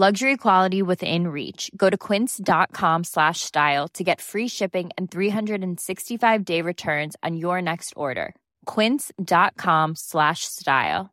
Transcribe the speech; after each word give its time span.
Luxury 0.00 0.36
quality 0.36 0.80
within 0.80 1.26
reach. 1.26 1.72
Go 1.76 1.90
to 1.90 1.98
quince.com 1.98 3.02
slash 3.02 3.40
style 3.40 3.88
to 3.94 4.04
get 4.04 4.20
free 4.20 4.46
shipping 4.46 4.90
and 4.96 5.10
365 5.10 6.44
day 6.44 6.62
returns 6.62 7.16
on 7.24 7.36
your 7.36 7.60
next 7.60 7.94
order. 7.96 8.36
Quince.com 8.66 9.96
slash 9.96 10.44
style. 10.44 11.10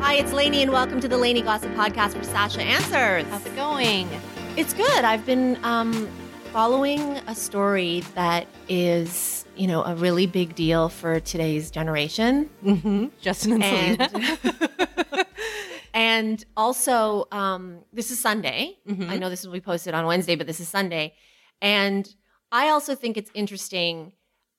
Hi, 0.00 0.14
it's 0.14 0.32
Lainey, 0.32 0.62
and 0.62 0.70
welcome 0.70 1.00
to 1.00 1.08
the 1.08 1.18
Lainey 1.18 1.42
Gossip 1.42 1.74
Podcast 1.74 2.14
where 2.14 2.22
Sasha 2.22 2.62
answers. 2.62 3.26
How's 3.28 3.44
it 3.44 3.56
going? 3.56 4.08
It's 4.56 4.72
good. 4.72 5.04
I've 5.04 5.26
been 5.26 5.58
um, 5.64 6.08
following 6.52 7.00
a 7.26 7.34
story 7.34 8.04
that 8.14 8.46
is, 8.68 9.35
you 9.56 9.66
know, 9.66 9.84
a 9.84 9.94
really 9.94 10.26
big 10.26 10.54
deal 10.54 10.88
for 10.88 11.20
today's 11.20 11.70
generation. 11.70 12.50
Mm-hmm. 12.64 13.06
Justin 13.20 13.62
and, 13.62 14.00
And, 14.00 14.10
Selena. 14.10 15.26
and 15.94 16.44
also, 16.56 17.26
um, 17.32 17.78
this 17.92 18.10
is 18.10 18.18
Sunday. 18.18 18.78
Mhm. 18.88 19.08
I 19.08 19.18
know 19.18 19.30
this 19.30 19.44
will 19.44 19.52
be 19.52 19.60
posted 19.60 19.94
on 19.94 20.06
Wednesday, 20.06 20.36
but 20.36 20.46
this 20.46 20.60
is 20.60 20.68
Sunday. 20.68 21.14
And 21.60 22.08
I 22.52 22.68
also 22.68 22.94
think 22.94 23.16
it's 23.16 23.30
interesting 23.34 24.12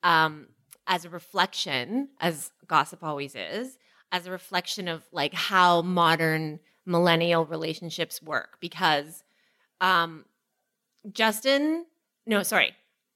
um, 0.03 0.47
as 0.87 1.05
a 1.05 1.09
reflection, 1.09 2.09
as 2.19 2.51
gossip 2.67 3.03
always 3.03 3.35
is, 3.35 3.77
as 4.11 4.25
a 4.25 4.31
reflection 4.31 4.87
of 4.87 5.03
like 5.11 5.33
how 5.33 5.81
modern 5.81 6.59
millennial 6.85 7.45
relationships 7.45 8.21
work. 8.21 8.57
Because 8.59 9.23
um, 9.81 10.25
Justin, 11.11 11.85
no, 12.25 12.43
sorry, 12.43 12.73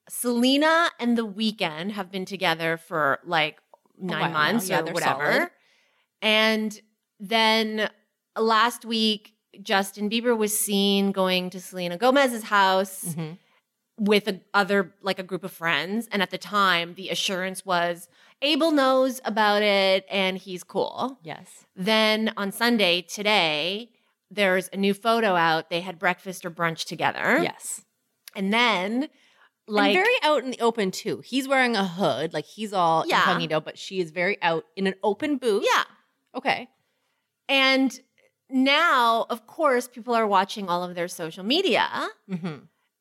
Selena 0.09 0.89
and 0.99 1.17
The 1.17 1.25
Weeknd 1.27 1.91
have 1.91 2.11
been 2.11 2.25
together 2.25 2.77
for 2.77 3.19
like 3.23 3.59
nine 3.97 4.31
now. 4.31 4.37
months 4.51 4.69
Yeah, 4.69 4.81
or 4.81 4.91
whatever. 4.93 5.31
solid. 5.33 5.49
And 6.21 6.81
then 7.19 7.89
last 8.37 8.85
week, 8.85 9.33
Justin 9.61 10.09
Bieber 10.09 10.35
was 10.37 10.57
seen 10.57 11.11
going 11.11 11.49
to 11.51 11.59
Selena 11.59 11.97
Gomez's 11.97 12.43
house 12.43 13.15
Mhm. 13.15 13.37
with 13.97 14.27
a 14.27 14.39
other 14.53 14.93
like 15.01 15.19
a 15.19 15.23
group 15.23 15.43
of 15.43 15.51
friends. 15.51 16.07
And 16.11 16.21
at 16.21 16.29
the 16.31 16.37
time, 16.37 16.95
the 16.95 17.09
assurance 17.09 17.65
was 17.65 18.07
Abel 18.41 18.71
knows 18.71 19.21
about 19.23 19.61
it 19.61 20.05
and 20.09 20.37
he's 20.37 20.63
cool. 20.63 21.19
Yes. 21.21 21.65
Then 21.75 22.33
on 22.37 22.51
Sunday, 22.51 23.01
today, 23.03 23.91
there's 24.31 24.67
a 24.73 24.77
new 24.77 24.93
photo 24.95 25.35
out. 25.35 25.69
They 25.69 25.81
had 25.81 25.99
breakfast 25.99 26.43
or 26.45 26.49
brunch 26.49 26.85
together. 26.85 27.39
Yes. 27.43 27.85
And 28.35 28.51
then 28.53 29.09
like 29.71 29.95
and 29.95 30.03
very 30.05 30.15
out 30.23 30.43
in 30.43 30.51
the 30.51 30.59
open 30.59 30.91
too. 30.91 31.21
He's 31.25 31.47
wearing 31.47 31.75
a 31.75 31.85
hood, 31.87 32.33
like 32.33 32.45
he's 32.45 32.73
all 32.73 33.05
Yeah. 33.07 33.19
incognito, 33.19 33.59
but 33.59 33.77
she 33.77 33.99
is 33.99 34.11
very 34.11 34.37
out 34.41 34.65
in 34.75 34.85
an 34.87 34.95
open 35.03 35.37
booth. 35.37 35.63
yeah. 35.65 35.83
Okay. 36.35 36.67
And 37.49 37.97
now, 38.49 39.25
of 39.29 39.47
course, 39.47 39.87
people 39.87 40.13
are 40.13 40.27
watching 40.27 40.69
all 40.69 40.83
of 40.83 40.95
their 40.95 41.07
social 41.07 41.43
media. 41.43 41.87
Mm-hmm. 42.29 42.55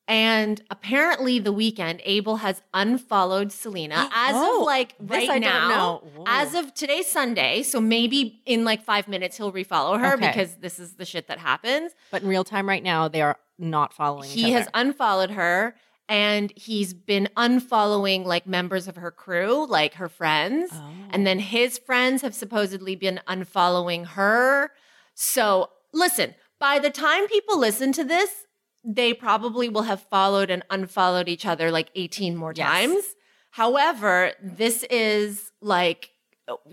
And 0.07 0.61
apparently, 0.69 1.39
the 1.39 1.53
Weeknd, 1.53 2.01
Abel 2.03 2.37
has 2.37 2.61
unfollowed 2.73 3.51
Selena 3.51 4.09
as 4.13 4.35
Oh, 4.35 4.59
of 4.61 4.65
like 4.65 4.95
this 4.99 5.29
right 5.29 5.39
now. 5.41 6.01
As 6.25 6.53
of 6.53 6.73
today's 6.73 7.07
Sunday, 7.07 7.63
so 7.63 7.79
maybe 7.79 8.41
in 8.45 8.65
like 8.65 8.83
five 8.83 9.07
minutes 9.07 9.37
he'll 9.37 9.53
refollow 9.53 9.97
her 9.99 10.15
Okay. 10.15 10.27
because 10.27 10.55
this 10.55 10.79
is 10.79 10.95
the 10.95 11.05
shit 11.05 11.27
that 11.27 11.37
happens. 11.37 11.93
But 12.11 12.23
in 12.23 12.27
real 12.27 12.43
time, 12.43 12.67
right 12.67 12.83
now, 12.83 13.07
they 13.07 13.21
are 13.21 13.37
not 13.57 13.93
following. 13.93 14.27
each 14.29 14.33
He 14.35 14.51
has 14.51 14.67
unfollowed 14.73 15.31
her 15.31 15.75
and 16.11 16.51
he's 16.57 16.93
been 16.93 17.29
unfollowing 17.37 18.25
like 18.25 18.45
members 18.45 18.89
of 18.89 18.97
her 18.97 19.11
crew, 19.11 19.65
like 19.65 19.93
her 19.93 20.09
friends. 20.09 20.69
Oh. 20.73 20.93
And 21.11 21.25
then 21.25 21.39
his 21.39 21.77
friends 21.77 22.21
have 22.21 22.35
supposedly 22.35 22.97
been 22.97 23.21
unfollowing 23.29 24.05
her. 24.07 24.71
So 25.13 25.69
listen, 25.93 26.35
by 26.59 26.79
the 26.79 26.89
time 26.89 27.29
people 27.29 27.57
listen 27.57 27.93
to 27.93 28.03
this, 28.03 28.45
they 28.83 29.13
probably 29.13 29.69
will 29.69 29.83
have 29.83 30.01
followed 30.01 30.49
and 30.49 30.63
unfollowed 30.69 31.29
each 31.29 31.45
other 31.45 31.71
like 31.71 31.89
18 31.95 32.35
more 32.35 32.51
Yes. 32.53 32.67
times. 32.67 33.03
However, 33.51 34.33
this 34.43 34.83
is 34.89 35.53
like 35.61 36.09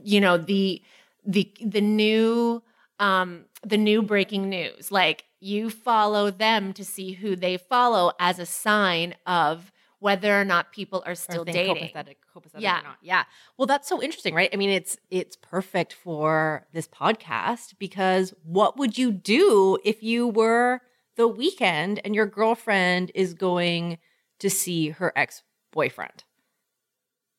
you 0.02 0.20
know 0.20 0.36
the 0.36 0.82
the 1.24 1.52
the 1.64 1.80
new 1.80 2.60
um 2.98 3.44
the 3.64 3.76
new 3.76 4.02
breaking 4.02 4.48
news. 4.48 4.90
Like 4.90 5.24
you 5.40 5.70
follow 5.70 6.30
them 6.30 6.72
to 6.74 6.84
see 6.84 7.12
who 7.12 7.36
they 7.36 7.56
follow 7.56 8.12
as 8.18 8.38
a 8.38 8.46
sign 8.46 9.14
of 9.26 9.70
whether 10.00 10.40
or 10.40 10.44
not 10.44 10.72
people 10.72 11.02
are 11.06 11.14
still 11.14 11.44
dating. 11.44 11.76
copacetic, 11.88 12.16
copacetic 12.34 12.60
Yeah. 12.60 12.80
or 12.80 12.82
not. 12.84 12.98
Yeah. 13.02 13.24
Well, 13.56 13.66
that's 13.66 13.88
so 13.88 14.00
interesting, 14.02 14.34
right? 14.34 14.50
I 14.52 14.56
mean, 14.56 14.70
it's 14.70 14.96
it's 15.10 15.36
perfect 15.36 15.92
for 15.92 16.66
this 16.72 16.86
podcast 16.86 17.74
because 17.78 18.32
what 18.44 18.76
would 18.76 18.96
you 18.96 19.10
do 19.10 19.78
if 19.84 20.02
you 20.02 20.28
were 20.28 20.80
the 21.16 21.28
Weeknd 21.28 22.00
and 22.04 22.14
your 22.14 22.26
girlfriend 22.26 23.10
is 23.14 23.34
going 23.34 23.98
to 24.38 24.48
see 24.48 24.90
her 24.90 25.12
ex-boyfriend? 25.16 26.22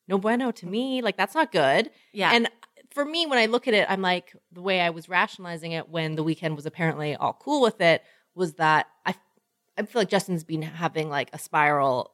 No 0.06 0.18
bueno 0.18 0.50
to 0.50 0.66
me. 0.66 1.00
Like 1.00 1.16
that's 1.16 1.34
not 1.34 1.52
good. 1.52 1.90
Yeah. 2.12 2.32
And 2.34 2.50
for 2.90 3.04
me, 3.04 3.26
when 3.26 3.38
I 3.38 3.46
look 3.46 3.68
at 3.68 3.74
it, 3.74 3.86
I'm 3.88 4.02
like, 4.02 4.34
the 4.52 4.62
way 4.62 4.80
I 4.80 4.90
was 4.90 5.08
rationalizing 5.08 5.72
it 5.72 5.88
when 5.88 6.16
the 6.16 6.24
Weeknd 6.24 6.56
was 6.56 6.66
apparently 6.66 7.14
all 7.14 7.32
cool 7.32 7.62
with 7.62 7.80
it 7.80 8.02
was 8.34 8.54
that 8.54 8.86
I, 9.06 9.14
I 9.78 9.82
feel 9.82 10.02
like 10.02 10.08
Justin's 10.08 10.44
been 10.44 10.62
having 10.62 11.08
like 11.08 11.30
a 11.32 11.38
spiral, 11.38 12.12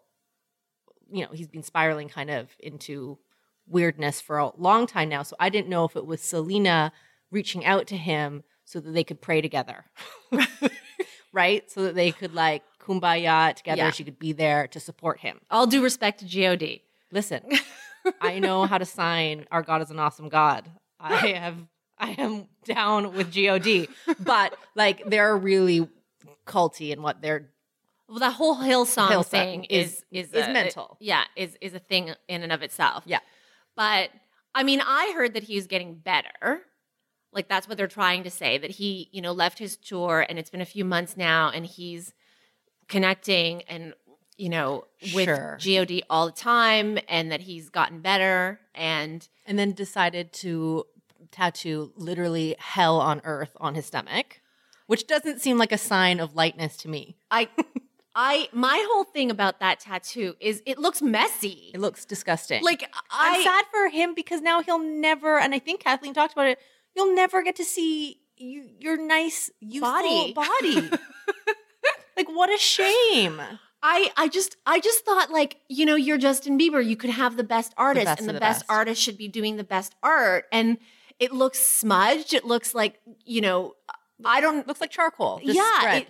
you 1.10 1.24
know, 1.24 1.30
he's 1.32 1.48
been 1.48 1.62
spiraling 1.62 2.08
kind 2.08 2.30
of 2.30 2.50
into 2.58 3.18
weirdness 3.66 4.20
for 4.20 4.38
a 4.38 4.54
long 4.56 4.86
time 4.86 5.08
now. 5.08 5.22
So 5.22 5.36
I 5.40 5.48
didn't 5.48 5.68
know 5.68 5.84
if 5.84 5.96
it 5.96 6.06
was 6.06 6.20
Selena 6.20 6.92
reaching 7.30 7.64
out 7.64 7.86
to 7.88 7.96
him 7.96 8.42
so 8.64 8.80
that 8.80 8.90
they 8.92 9.04
could 9.04 9.20
pray 9.20 9.40
together, 9.40 9.84
right? 11.32 11.70
So 11.70 11.84
that 11.84 11.94
they 11.94 12.12
could 12.12 12.34
like 12.34 12.62
kumbaya 12.80 13.54
together. 13.54 13.78
Yeah. 13.78 13.90
She 13.90 14.04
could 14.04 14.18
be 14.18 14.32
there 14.32 14.66
to 14.68 14.80
support 14.80 15.20
him. 15.20 15.40
All 15.50 15.66
due 15.66 15.82
respect 15.82 16.20
to 16.20 16.56
God. 16.56 16.80
Listen, 17.12 17.42
I 18.20 18.38
know 18.38 18.64
how 18.66 18.78
to 18.78 18.84
sign 18.84 19.46
"Our 19.50 19.62
God 19.62 19.82
is 19.82 19.90
an 19.90 19.98
awesome 19.98 20.28
God." 20.28 20.70
I 21.00 21.14
have, 21.28 21.56
I 21.98 22.10
am 22.12 22.46
down 22.64 23.14
with 23.14 23.32
God, 23.34 23.88
but 24.20 24.56
like 24.74 25.02
they're 25.06 25.36
really 25.36 25.88
culty 26.46 26.90
in 26.92 27.02
what 27.02 27.20
they're. 27.22 27.50
Well, 28.08 28.18
the 28.20 28.30
whole 28.30 28.56
Hillsong, 28.56 29.08
Hillsong 29.08 29.26
thing 29.26 29.64
is 29.64 30.04
is- 30.10 30.28
is 30.28 30.32
is 30.32 30.46
a- 30.46 30.52
mental. 30.52 30.96
yeah, 31.00 31.24
is 31.36 31.56
is 31.60 31.74
a 31.74 31.78
thing 31.80 32.14
in 32.28 32.42
and 32.42 32.52
of 32.52 32.62
itself. 32.62 33.02
Yeah. 33.06 33.18
But 33.76 34.10
I 34.54 34.62
mean, 34.62 34.80
I 34.80 35.12
heard 35.14 35.34
that 35.34 35.42
he's 35.42 35.66
getting 35.66 35.96
better. 35.96 36.62
Like 37.32 37.48
that's 37.48 37.68
what 37.68 37.76
they're 37.76 37.88
trying 37.88 38.22
to 38.22 38.30
say 38.30 38.56
that 38.56 38.70
he, 38.70 39.10
you 39.12 39.20
know, 39.20 39.32
left 39.32 39.58
his 39.58 39.76
tour 39.76 40.24
and 40.26 40.38
it's 40.38 40.48
been 40.48 40.62
a 40.62 40.64
few 40.64 40.84
months 40.84 41.16
now 41.16 41.50
and 41.50 41.66
he's 41.66 42.14
connecting 42.88 43.62
and 43.62 43.92
you 44.36 44.48
know 44.48 44.84
with 45.14 45.24
Sure. 45.24 45.58
God 45.62 46.02
all 46.10 46.26
the 46.26 46.32
time 46.32 46.98
and 47.08 47.30
that 47.32 47.42
he's 47.42 47.68
gotten 47.70 48.00
better 48.00 48.60
and 48.74 49.28
And 49.46 49.58
then 49.58 49.72
decided 49.72 50.32
to 50.34 50.84
tattoo 51.30 51.92
literally 51.96 52.56
hell 52.58 53.00
on 53.00 53.20
earth 53.24 53.50
on 53.60 53.74
his 53.74 53.86
stomach, 53.86 54.40
which 54.86 55.06
doesn't 55.06 55.40
seem 55.40 55.58
like 55.58 55.72
a 55.72 55.78
sign 55.78 56.20
of 56.20 56.34
lightness 56.34 56.76
to 56.78 56.88
me. 56.88 57.16
I 57.30 57.48
I 58.14 58.48
my 58.52 58.82
whole 58.90 59.04
thing 59.04 59.30
about 59.30 59.60
that 59.60 59.80
tattoo 59.80 60.34
is 60.40 60.62
it 60.66 60.78
looks 60.78 61.02
messy. 61.02 61.70
It 61.74 61.80
looks 61.80 62.04
disgusting. 62.04 62.62
Like 62.64 62.88
I 63.10 63.36
I'm 63.36 63.42
sad 63.42 63.64
for 63.70 63.88
him 63.88 64.14
because 64.14 64.40
now 64.40 64.62
he'll 64.62 64.78
never, 64.78 65.38
and 65.38 65.54
I 65.54 65.58
think 65.58 65.80
Kathleen 65.80 66.14
talked 66.14 66.32
about 66.32 66.46
it. 66.46 66.58
You'll 66.94 67.14
never 67.14 67.42
get 67.42 67.56
to 67.56 67.64
see 67.64 68.20
you, 68.38 68.68
your 68.80 68.96
nice, 68.96 69.50
youthful 69.60 69.92
Body. 69.92 70.32
body. 70.32 70.90
like, 72.16 72.28
what 72.28 72.48
a 72.52 72.58
shame. 72.58 73.40
I 73.88 74.10
I 74.16 74.26
just 74.28 74.56
I 74.66 74.80
just 74.80 75.04
thought 75.04 75.30
like 75.30 75.58
you 75.68 75.86
know 75.86 75.94
you're 75.94 76.18
Justin 76.18 76.58
Bieber 76.58 76.84
you 76.84 76.96
could 76.96 77.10
have 77.10 77.36
the 77.36 77.44
best 77.44 77.72
artist 77.76 78.06
best 78.06 78.18
and 78.20 78.28
the, 78.28 78.32
the 78.32 78.40
best, 78.40 78.60
best. 78.60 78.70
artist 78.70 79.00
should 79.00 79.16
be 79.16 79.28
doing 79.28 79.56
the 79.56 79.64
best 79.64 79.94
art 80.02 80.46
and 80.50 80.78
it 81.20 81.30
looks 81.32 81.60
smudged 81.60 82.34
it 82.34 82.44
looks 82.44 82.74
like 82.74 82.98
you 83.24 83.40
know 83.40 83.74
I 84.24 84.40
don't 84.40 84.66
Looks 84.66 84.80
like 84.80 84.90
charcoal. 84.90 85.40
just 85.44 85.54
yeah 85.56 85.94
it, 85.98 86.08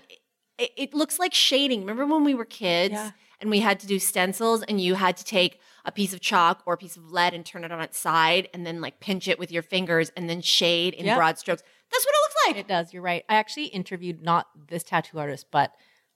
it 0.58 0.70
it 0.76 0.94
looks 0.94 1.18
like 1.18 1.34
shading 1.34 1.80
remember 1.80 2.06
when 2.06 2.24
we 2.24 2.34
were 2.34 2.46
kids 2.46 2.94
Yeah. 2.94 3.10
and 3.40 3.50
we 3.50 3.60
had 3.60 3.78
to 3.80 3.86
do 3.86 3.98
stencils 3.98 4.62
and 4.62 4.80
you 4.80 4.94
had 4.94 5.18
to 5.18 5.24
take 5.24 5.60
a 5.84 5.92
piece 5.92 6.14
of 6.14 6.20
chalk 6.20 6.62
or 6.66 6.72
a 6.74 6.76
piece 6.78 6.96
of 6.96 7.12
lead 7.12 7.34
and 7.34 7.44
turn 7.44 7.62
it 7.62 7.70
on 7.72 7.80
its 7.82 7.98
side 7.98 8.48
and 8.54 8.64
then 8.66 8.80
like 8.80 9.00
pinch 9.00 9.28
it 9.28 9.38
with 9.38 9.52
your 9.52 9.62
fingers 9.62 10.10
and 10.16 10.30
then 10.30 10.40
shade 10.40 10.94
in 10.94 11.04
broad 11.14 11.38
strokes 11.38 11.62
That's 11.92 12.04
what 12.06 12.14
it 12.14 12.22
looks 12.24 12.34
like. 12.48 12.56
It 12.64 12.68
does. 12.68 12.92
You're 12.92 13.02
right. 13.02 13.24
I 13.28 13.34
actually 13.36 13.66
interviewed 13.66 14.22
not 14.22 14.46
this 14.68 14.82
tattoo 14.82 15.18
artist, 15.20 15.46
but 15.52 15.72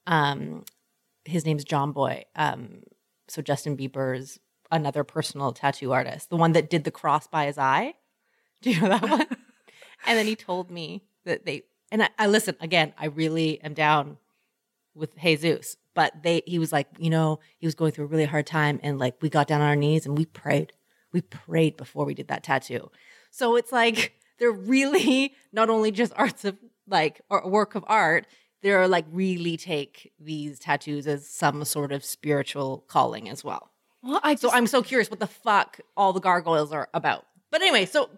um, 0.06 0.64
his 1.25 1.44
name's 1.44 1.64
JonBoy. 1.64 2.25
Um, 2.37 2.82
so 3.28 3.43
Justin 3.43 3.76
Bieber's 3.76 4.38
another 4.70 5.05
personal 5.05 5.52
tattoo 5.52 5.93
artist, 5.93 6.31
the 6.31 6.37
one 6.37 6.52
that 6.52 6.70
did 6.70 6.84
the 6.84 6.90
cross 6.90 7.26
by 7.26 7.46
his 7.46 7.58
eye. 7.58 7.94
Do 8.62 8.70
you 8.70 8.81
know 8.81 8.88
that 8.88 9.02
one? 9.02 9.26
and 10.06 10.19
then 10.19 10.26
he 10.26 10.37
told 10.37 10.70
me 10.70 11.05
that 11.25 11.46
they 11.46 11.62
and 11.93 12.02
I, 12.02 12.08
I 12.19 12.26
listen 12.26 12.56
again. 12.61 12.93
I 12.99 13.06
really 13.06 13.61
am 13.62 13.75
down 13.75 14.19
with 14.94 15.17
Jesus, 15.19 15.76
but 15.94 16.22
they 16.22 16.43
he 16.46 16.58
was 16.58 16.72
like, 16.72 16.88
you 16.99 17.11
know, 17.11 17.40
he 17.58 17.67
was 17.67 17.75
going 17.75 17.93
through 17.93 18.05
a 18.05 18.08
really 18.08 18.25
hard 18.26 18.46
time, 18.46 18.81
and 18.82 18.99
like 18.99 19.17
we 19.20 19.28
got 19.28 19.49
down 19.49 19.61
on 19.61 19.69
our 19.69 19.76
knees 19.76 20.06
and 20.06 20.17
we 20.17 20.26
prayed. 20.26 20.72
We 21.12 21.22
prayed 21.22 21.76
before 21.76 22.05
we 22.05 22.14
did 22.14 22.28
that 22.28 22.44
tattoo. 22.44 22.90
So 23.31 23.56
it's 23.56 23.72
like 23.72 24.14
they're 24.38 24.52
really 24.52 25.34
not 25.52 25.70
only 25.70 25.90
just 25.90 26.12
arts 26.17 26.44
of 26.44 26.56
like 26.87 27.20
or 27.31 27.49
work 27.49 27.75
of 27.75 27.84
art. 27.87 28.26
They're 28.62 28.88
like 28.88 29.06
really 29.10 29.56
take 29.56 30.12
these 30.20 30.58
tattoos 30.58 31.06
as 31.06 31.26
some 31.28 31.64
sort 31.64 31.92
of 31.92 32.04
spiritual 32.04 32.84
calling 32.88 33.28
as 33.28 33.42
well. 33.42 33.70
Well, 34.02 34.20
I 34.22 34.34
So 34.34 34.50
I'm 34.50 34.66
so 34.66 34.82
curious 34.82 35.10
what 35.10 35.20
the 35.20 35.26
fuck 35.26 35.80
all 35.96 36.12
the 36.12 36.20
gargoyles 36.20 36.72
are 36.72 36.88
about. 36.94 37.26
But 37.50 37.62
anyway, 37.62 37.86
so 37.86 38.10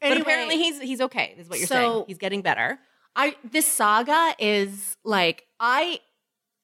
but 0.00 0.20
apparently 0.20 0.56
he's 0.56 0.80
he's 0.80 1.00
okay. 1.00 1.34
Is 1.38 1.48
what 1.48 1.58
you're 1.58 1.66
so- 1.68 1.74
saying. 1.74 2.04
He's 2.08 2.18
getting 2.18 2.42
better. 2.42 2.78
I 3.16 3.36
this 3.44 3.66
saga 3.66 4.34
is 4.38 4.96
like 5.04 5.44
I 5.58 6.00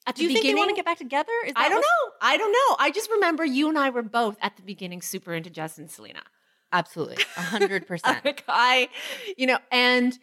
at 0.06 0.14
Do 0.14 0.22
the 0.22 0.28
you 0.28 0.34
think 0.34 0.44
they 0.46 0.54
want 0.54 0.70
to 0.70 0.76
get 0.76 0.84
back 0.84 0.98
together? 0.98 1.32
Is 1.44 1.52
I 1.56 1.68
don't 1.68 1.80
know. 1.80 2.12
I 2.22 2.36
don't 2.36 2.52
know. 2.52 2.76
I 2.78 2.90
just 2.90 3.10
remember 3.10 3.44
you 3.44 3.68
and 3.68 3.78
I 3.78 3.90
were 3.90 4.02
both 4.02 4.36
at 4.40 4.56
the 4.56 4.62
beginning 4.62 5.02
super 5.02 5.34
into 5.34 5.50
Justin 5.50 5.84
and 5.84 5.90
Selena. 5.90 6.22
Absolutely, 6.72 7.24
a 7.36 7.40
hundred 7.42 7.86
percent. 7.86 8.42
I, 8.48 8.88
you 9.36 9.46
know, 9.46 9.58
and 9.70 10.18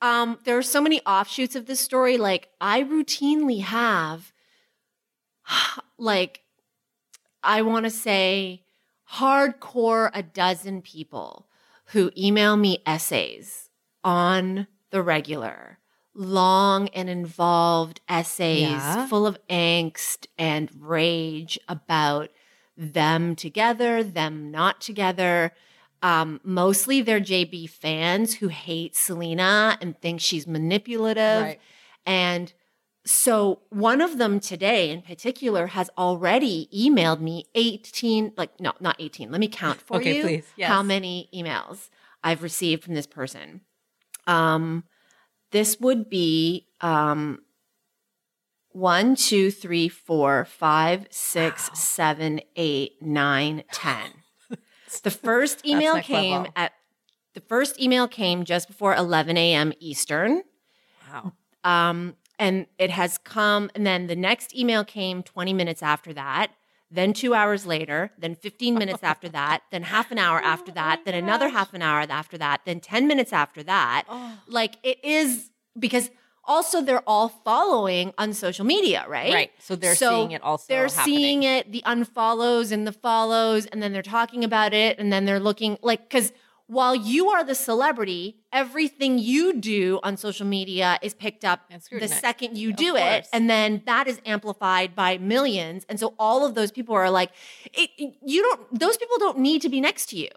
um, 0.00 0.38
there 0.44 0.58
are 0.58 0.62
so 0.62 0.80
many 0.80 1.00
offshoots 1.06 1.56
of 1.56 1.66
this 1.66 1.80
story. 1.80 2.18
Like 2.18 2.48
I 2.60 2.82
routinely 2.82 3.62
have, 3.62 4.32
like, 5.98 6.40
I 7.42 7.62
want 7.62 7.84
to 7.84 7.90
say, 7.90 8.64
hardcore 9.14 10.10
a 10.12 10.22
dozen 10.22 10.82
people 10.82 11.46
who 11.86 12.10
email 12.16 12.56
me 12.56 12.82
essays 12.84 13.70
on 14.02 14.66
the 14.90 15.02
regular, 15.02 15.78
long 16.14 16.88
and 16.88 17.08
involved 17.08 18.00
essays 18.08 18.60
Yeah. 18.62 19.06
full 19.06 19.26
of 19.26 19.38
angst 19.48 20.26
and 20.36 20.70
rage 20.78 21.58
about 21.68 22.30
them 22.76 23.36
together, 23.36 24.02
them 24.02 24.50
not 24.50 24.80
together. 24.80 25.52
Um, 26.02 26.40
mostly 26.44 27.00
they're 27.00 27.20
JB 27.20 27.70
fans 27.70 28.34
who 28.34 28.48
hate 28.48 28.94
Selena 28.94 29.78
and 29.80 29.98
think 30.00 30.20
she's 30.20 30.46
manipulative. 30.46 31.42
Right. 31.42 31.60
And 32.04 32.52
so 33.04 33.60
one 33.70 34.00
of 34.00 34.18
them 34.18 34.40
today 34.40 34.90
in 34.90 35.00
particular 35.02 35.68
has 35.68 35.90
already 35.96 36.68
emailed 36.76 37.20
me 37.20 37.44
18, 37.54 38.32
like, 38.36 38.58
no, 38.60 38.72
not 38.80 38.96
18. 38.98 39.30
Let 39.30 39.40
me 39.40 39.48
count 39.48 39.80
for 39.80 39.96
Okay, 39.98 40.16
you 40.16 40.22
please. 40.22 40.44
Yes. 40.56 40.68
how 40.68 40.82
many 40.82 41.28
emails 41.34 41.88
I've 42.22 42.42
received 42.42 42.84
from 42.84 42.94
this 42.94 43.06
person. 43.06 43.60
Um, 44.26 44.84
this 45.52 45.78
would 45.80 46.10
be 46.10 46.66
um, 46.80 47.40
one, 48.70 49.14
two, 49.16 49.50
three, 49.50 49.88
four, 49.88 50.44
five, 50.44 51.06
six, 51.10 51.68
Wow. 51.68 51.74
seven, 51.74 52.40
eight, 52.56 53.00
nine, 53.00 53.62
ten. 53.72 54.10
The 55.02 55.10
first 55.10 55.66
email 55.66 56.00
came 56.00 56.32
level. 56.32 56.52
at 56.56 56.72
the 57.34 57.40
first 57.40 57.80
email 57.80 58.08
came 58.08 58.44
just 58.44 58.66
before 58.66 58.94
11 58.94 59.36
a.m. 59.36 59.72
Eastern. 59.78 60.42
Wow. 61.12 61.32
Um, 61.64 62.14
and 62.38 62.66
it 62.78 62.90
has 62.90 63.18
come, 63.18 63.70
and 63.74 63.86
then 63.86 64.06
the 64.06 64.16
next 64.16 64.54
email 64.54 64.84
came 64.84 65.22
20 65.22 65.52
minutes 65.52 65.82
after 65.82 66.12
that, 66.14 66.52
then 66.90 67.12
two 67.12 67.34
hours 67.34 67.66
later, 67.66 68.12
then 68.18 68.34
15 68.34 68.74
minutes 68.74 69.00
after 69.02 69.28
that, 69.30 69.62
then 69.70 69.82
half 69.82 70.10
an 70.10 70.18
hour 70.18 70.40
after 70.40 70.70
Oh 70.72 70.74
that, 70.74 71.04
then 71.04 71.14
another 71.14 71.48
half 71.48 71.74
an 71.74 71.82
hour 71.82 72.06
after 72.08 72.38
that, 72.38 72.60
then 72.64 72.80
10 72.80 73.06
minutes 73.06 73.32
after 73.32 73.62
that. 73.64 74.04
Oh. 74.08 74.38
Like 74.46 74.76
it 74.82 75.04
is 75.04 75.50
because 75.78 76.10
also 76.46 76.80
they're 76.82 77.02
all 77.06 77.28
following 77.28 78.12
on 78.18 78.32
social 78.32 78.64
media, 78.64 79.04
right? 79.08 79.32
Right. 79.34 79.50
So 79.58 79.76
they're 79.76 79.94
So 79.94 80.10
seeing 80.10 80.30
it 80.32 80.42
also. 80.42 80.64
They're 80.68 80.88
happening. 80.88 81.04
seeing 81.16 81.42
it, 81.42 81.72
the 81.72 81.82
unfollows 81.86 82.72
and 82.72 82.86
the 82.86 82.92
follows, 82.92 83.66
and 83.66 83.82
then 83.82 83.92
they're 83.92 84.02
talking 84.02 84.44
about 84.44 84.72
it, 84.72 84.98
and 84.98 85.12
then 85.12 85.24
they're 85.24 85.40
looking 85.40 85.78
like 85.82 86.08
because 86.08 86.32
while 86.68 86.96
you 86.96 87.28
are 87.28 87.44
the 87.44 87.54
celebrity, 87.54 88.38
everything 88.52 89.18
you 89.18 89.52
do 89.60 90.00
on 90.02 90.16
social 90.16 90.44
media 90.46 90.98
is 91.00 91.14
picked 91.14 91.44
up 91.44 91.60
the 92.00 92.08
second 92.20 92.58
you 92.58 92.72
do 92.72 92.96
it, 92.96 93.02
and 93.32 93.48
then 93.48 93.82
that 93.86 94.08
is 94.08 94.20
amplified 94.26 94.96
by 94.96 95.16
millions. 95.18 95.84
And 95.88 96.00
so 96.00 96.14
all 96.18 96.44
of 96.44 96.54
those 96.56 96.72
people 96.72 96.94
are 96.96 97.08
like, 97.10 97.30
it, 97.72 97.90
it- 97.98 98.14
you 98.24 98.42
don't; 98.42 98.78
those 98.80 98.96
people 98.96 99.16
don't 99.18 99.38
need 99.38 99.62
to 99.62 99.68
be 99.68 99.80
next 99.80 100.06
to 100.10 100.16
you 100.16 100.30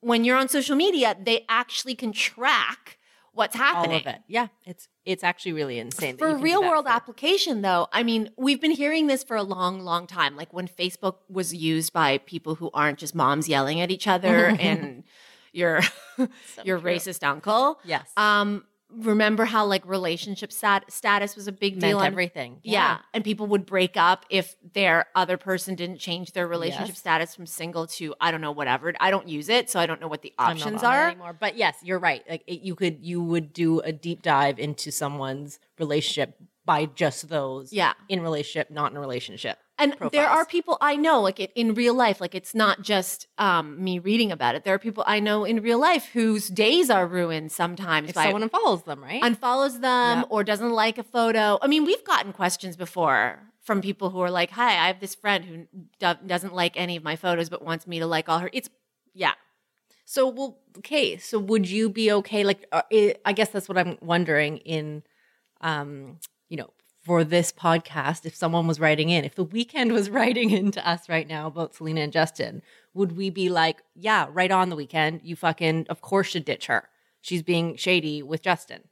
when 0.00 0.24
you're 0.24 0.36
on 0.36 0.48
social 0.48 0.76
media. 0.76 1.16
They 1.20 1.44
actually 1.48 1.96
can 1.96 2.12
track 2.12 2.98
what's 3.32 3.56
happening. 3.56 3.90
all 3.92 4.00
of 4.00 4.06
it. 4.06 4.20
Yeah, 4.28 4.48
it's 4.64 4.88
it's 5.04 5.24
actually 5.24 5.52
really 5.54 5.78
insane. 5.78 6.16
for 6.16 6.26
you 6.28 6.34
can 6.34 6.40
do 6.40 6.44
real 6.44 6.62
world 6.62 6.84
for- 6.86 6.92
application 6.92 7.62
though 7.62 7.88
i 7.92 8.02
mean 8.04 8.30
we've 8.36 8.60
been 8.60 8.70
hearing 8.70 9.06
this 9.08 9.24
for 9.24 9.36
a 9.36 9.42
long 9.42 9.80
long 9.80 10.06
time 10.06 10.36
like 10.36 10.52
when 10.52 10.68
facebook 10.68 11.16
was 11.28 11.52
used 11.52 11.92
by 11.92 12.18
people 12.18 12.54
who 12.54 12.70
aren't 12.72 12.98
just 12.98 13.14
moms 13.14 13.48
yelling 13.48 13.80
at 13.80 13.90
each 13.90 14.06
other 14.06 14.46
and 14.60 15.02
your 15.52 15.80
your 16.64 16.78
true. 16.78 16.90
racist 16.90 17.22
uncle 17.26 17.80
Yes. 17.84 18.08
um 18.16 18.64
remember 18.96 19.44
how 19.44 19.64
like 19.66 19.84
relationship 19.86 20.52
stat- 20.52 20.90
status 20.92 21.34
was 21.36 21.48
a 21.48 21.52
big 21.52 21.74
deal 21.80 21.98
Meant 21.98 22.00
on- 22.00 22.06
everything. 22.06 22.58
yeah. 22.62 22.98
and 23.14 23.24
people 23.24 23.46
would 23.48 23.66
break 23.66 23.96
up 23.96 24.24
if 24.30 24.56
their 24.74 25.06
other 25.14 25.36
person 25.36 25.74
didn't 25.74 25.98
change 25.98 26.32
their 26.32 26.46
relationship 26.46 26.88
Yes. 26.88 26.98
status 26.98 27.34
from 27.34 27.46
single 27.46 27.86
to 27.88 28.14
I 28.20 28.30
don't 28.30 28.40
know 28.40 28.52
whatever. 28.52 28.92
I 29.00 29.10
don't 29.10 29.28
use 29.28 29.48
it, 29.48 29.70
so 29.70 29.80
I 29.80 29.86
don't 29.86 30.00
know 30.00 30.08
what 30.08 30.22
the 30.22 30.32
options 30.38 30.82
are. 30.82 31.08
anymore. 31.08 31.36
But 31.38 31.56
yes, 31.56 31.76
you're 31.82 31.98
right. 31.98 32.22
Like 32.28 32.42
it, 32.46 32.60
you 32.62 32.74
could 32.74 32.98
you 33.02 33.22
would 33.22 33.52
do 33.52 33.80
a 33.80 33.92
deep 33.92 34.22
dive 34.22 34.58
into 34.58 34.90
someone's 34.92 35.58
relationship 35.78 36.36
by 36.64 36.86
just 36.86 37.28
those. 37.28 37.72
Yeah. 37.72 37.92
In 38.08 38.20
relationship, 38.22 38.70
not 38.70 38.90
in 38.92 38.96
a 38.96 39.00
relationship. 39.00 39.58
And 39.78 39.96
there 40.12 40.28
are 40.28 40.44
people 40.44 40.78
I 40.80 40.94
know, 40.96 41.20
like 41.20 41.40
it, 41.40 41.50
in 41.56 41.74
real 41.74 41.94
life, 41.94 42.20
like 42.20 42.34
it's 42.36 42.54
not 42.54 42.82
just 42.82 43.26
um, 43.38 43.82
me 43.82 43.98
reading 43.98 44.30
about 44.30 44.54
it. 44.54 44.62
There 44.62 44.74
are 44.74 44.78
people 44.78 45.02
I 45.06 45.18
know 45.18 45.44
in 45.44 45.60
real 45.60 45.78
life 45.80 46.06
whose 46.12 46.48
days 46.48 46.88
are 46.88 47.04
ruined 47.06 47.50
sometimes 47.50 48.10
If 48.10 48.14
by 48.14 48.24
someone 48.24 48.48
unfollows 48.48 48.84
them, 48.84 49.02
right? 49.02 49.20
unfollows 49.22 49.80
them 49.80 50.18
Yeah. 50.20 50.24
or 50.30 50.44
doesn't 50.44 50.70
like 50.70 50.98
a 50.98 51.02
photo. 51.02 51.58
I 51.60 51.66
mean, 51.66 51.84
we've 51.84 52.04
gotten 52.04 52.32
questions 52.32 52.76
before 52.76 53.40
from 53.62 53.80
people 53.80 54.10
who 54.10 54.20
are 54.20 54.30
like, 54.30 54.50
"Hi, 54.50 54.72
I 54.84 54.86
have 54.86 55.00
this 55.00 55.14
friend 55.16 55.44
who 55.44 55.66
do- 55.98 56.26
doesn't 56.26 56.54
like 56.54 56.76
any 56.76 56.96
of 56.96 57.02
my 57.02 57.16
photos, 57.16 57.48
but 57.48 57.62
wants 57.64 57.86
me 57.86 57.98
to 57.98 58.06
like 58.06 58.28
all 58.28 58.38
her." 58.38 58.50
It's 58.52 58.68
yeah, 59.14 59.32
So, 60.04 60.28
well, 60.28 60.58
okay. 60.78 61.16
So, 61.16 61.38
would 61.38 61.68
you 61.68 61.88
be 61.88 62.12
okay? 62.12 62.44
Like, 62.44 62.66
uh, 62.72 62.82
I 63.24 63.32
guess 63.32 63.48
that's 63.48 63.68
what 63.68 63.78
I'm 63.78 63.98
wondering. 64.00 64.58
In, 64.58 65.02
um, 65.60 66.18
for 67.02 67.24
this 67.24 67.52
podcast, 67.52 68.24
if 68.24 68.34
someone 68.34 68.66
was 68.66 68.78
writing 68.78 69.10
in, 69.10 69.24
if 69.24 69.34
the 69.34 69.44
Weeknd 69.44 69.92
was 69.92 70.08
writing 70.18 70.50
into 70.50 70.86
us 70.88 71.08
right 71.08 71.26
now 71.26 71.46
about 71.48 71.74
Selena 71.74 72.00
and 72.02 72.12
Justin, 72.12 72.62
would 72.94 73.16
we 73.16 73.28
be 73.28 73.48
like, 73.48 73.82
yeah, 73.94 74.26
right 74.30 74.50
on 74.50 74.68
the 74.70 74.76
Weeknd, 74.76 75.20
you 75.24 75.34
fucking, 75.34 75.86
of 75.88 76.00
course, 76.00 76.28
should 76.28 76.44
ditch 76.44 76.66
her. 76.66 76.88
She's 77.20 77.42
being 77.42 77.76
shady 77.76 78.22
with 78.22 78.42
Justin. 78.42 78.82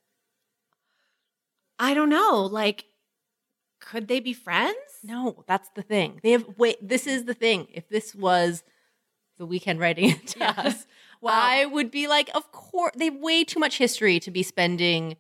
I 1.79 1.95
don't 1.95 2.11
know. 2.11 2.43
Like, 2.50 2.87
could 3.81 4.09
they 4.09 4.21
be 4.21 4.33
friends? 4.33 4.76
No, 5.02 5.45
that's 5.47 5.71
the 5.75 5.83
thing. 5.83 6.21
They 6.23 6.33
have 6.33 6.45
wait. 6.59 6.76
This 6.87 7.07
is 7.07 7.25
the 7.25 7.35
thing. 7.35 7.69
If 7.73 7.88
this 7.88 8.14
was 8.14 8.62
the 9.38 9.47
Weeknd 9.47 9.81
writing 9.81 10.11
into 10.11 10.38
Yeah. 10.38 10.55
us, 10.57 10.87
Well- 11.23 11.35
I 11.35 11.64
would 11.67 11.90
be 11.90 12.07
like, 12.09 12.29
of 12.35 12.50
course. 12.52 12.93
They 12.97 13.07
have 13.07 13.17
way 13.17 13.45
too 13.45 13.59
much 13.61 13.79
history 13.79 14.21
to 14.21 14.31
be 14.31 14.43
spending 14.43 15.17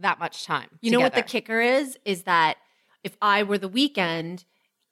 that 0.00 0.18
much 0.18 0.44
time. 0.44 0.68
You 0.80 0.90
know 0.90 1.00
what 1.00 1.14
the 1.14 1.22
kicker 1.22 1.60
is? 1.60 1.98
Is 2.04 2.24
that 2.24 2.56
if 3.02 3.16
I 3.22 3.42
were 3.42 3.58
the 3.58 3.68
Weeknd, 3.68 4.44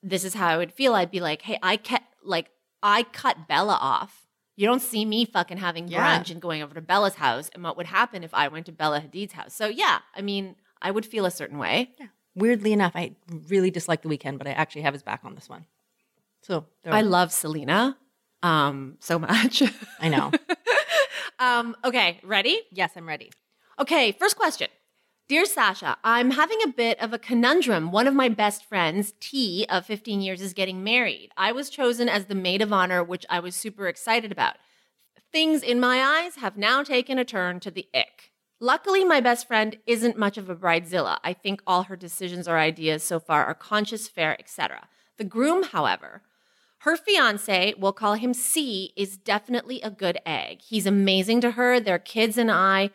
this 0.02 0.24
is 0.24 0.34
how 0.34 0.48
I 0.48 0.56
would 0.56 0.72
feel. 0.72 0.94
I'd 0.94 1.10
be 1.10 1.20
like, 1.20 1.42
hey, 1.42 1.58
I 1.62 1.76
cut 1.76 2.02
like 2.22 2.50
I 2.82 3.02
cut 3.04 3.48
Bella 3.48 3.78
off. 3.80 4.26
You 4.56 4.66
don't 4.66 4.82
see 4.82 5.04
me 5.04 5.24
fucking 5.24 5.58
having 5.58 5.88
Yeah. 5.88 6.18
brunch 6.18 6.30
and 6.30 6.40
going 6.40 6.62
over 6.62 6.74
to 6.74 6.80
Bella's 6.80 7.14
house. 7.16 7.48
And 7.54 7.62
what 7.62 7.76
would 7.76 7.86
happen 7.86 8.24
if 8.24 8.34
I 8.34 8.48
went 8.48 8.66
to 8.66 8.72
Bella 8.72 9.00
Hadid's 9.00 9.32
house? 9.32 9.54
So 9.54 9.66
yeah, 9.66 10.00
I 10.14 10.20
mean, 10.22 10.56
I 10.82 10.90
would 10.90 11.06
feel 11.06 11.26
a 11.26 11.30
certain 11.30 11.58
way. 11.58 11.90
Weirdly 12.34 12.72
enough, 12.72 12.92
I 12.94 13.14
really 13.48 13.70
dislike 13.70 14.02
the 14.02 14.08
Weeknd, 14.08 14.38
but 14.38 14.46
I 14.46 14.50
actually 14.52 14.82
have 14.82 14.94
his 14.94 15.02
back 15.02 15.20
on 15.24 15.34
this 15.34 15.48
one. 15.48 15.66
So 16.42 16.66
I 16.86 17.02
love 17.02 17.32
Selena 17.32 17.96
um 18.42 18.96
so 19.00 19.18
much. 19.18 19.62
I 20.00 20.08
know. 20.08 20.30
um, 21.38 21.76
okay, 21.84 22.20
ready? 22.22 22.60
yes, 22.70 22.92
I'm 22.96 23.06
ready. 23.06 23.30
Okay, 23.80 24.12
first 24.12 24.36
question. 24.36 24.68
Dear 25.28 25.44
Sasha, 25.44 25.99
I'm 26.02 26.30
having 26.30 26.56
a 26.64 26.73
bit 26.73 26.99
of 27.02 27.12
a 27.12 27.18
conundrum. 27.18 27.92
One 27.92 28.06
of 28.06 28.14
my 28.14 28.30
best 28.30 28.64
friends, 28.64 29.12
T, 29.20 29.66
of 29.68 29.85
15 29.85 30.23
years, 30.23 30.40
is 30.40 30.54
getting 30.54 30.82
married. 30.82 31.32
I 31.37 31.52
was 31.52 31.68
chosen 31.68 32.08
as 32.08 32.25
the 32.25 32.35
maid 32.35 32.62
of 32.62 32.73
honor, 32.73 33.04
which 33.04 33.26
I 33.28 33.38
was 33.40 33.54
super 33.54 33.88
excited 33.88 34.32
about. 34.32 34.56
Things 35.30 35.62
in 35.62 35.80
my 35.80 36.00
eyes 36.02 36.37
have 36.37 36.56
now 36.56 36.82
taken 36.82 37.18
a 37.18 37.26
turn 37.26 37.61
to 37.61 37.70
the 37.70 37.87
ick. 37.92 38.32
Luckily, 38.58 39.04
my 39.04 39.20
best 39.20 39.47
friend 39.47 39.76
isn't 39.87 40.16
much 40.16 40.38
of 40.38 40.49
a 40.49 40.56
bridezilla. 40.56 41.18
I 41.23 41.35
think 41.35 41.61
all 41.66 41.82
her 41.82 41.97
decisions 41.97 42.49
or 42.49 42.56
ideas 42.56 43.02
so 43.02 43.20
far 43.20 43.44
are 43.44 43.54
conscious, 43.54 44.08
fair, 44.08 44.35
etc. 44.40 44.88
The 45.18 45.25
groom, 45.25 45.62
however, 45.62 46.23
her 46.78 46.97
fiance, 46.97 47.75
we'll 47.76 47.92
call 47.92 48.14
him 48.14 48.32
C, 48.32 48.94
is 48.97 49.18
definitely 49.18 49.82
a 49.82 49.90
good 49.90 50.20
egg. 50.25 50.62
He's 50.62 50.87
amazing 50.87 51.42
to 51.42 51.50
her. 51.50 51.80
Their 51.80 51.99
kids 51.99 52.38
and 52.38 52.50
I 52.50 52.88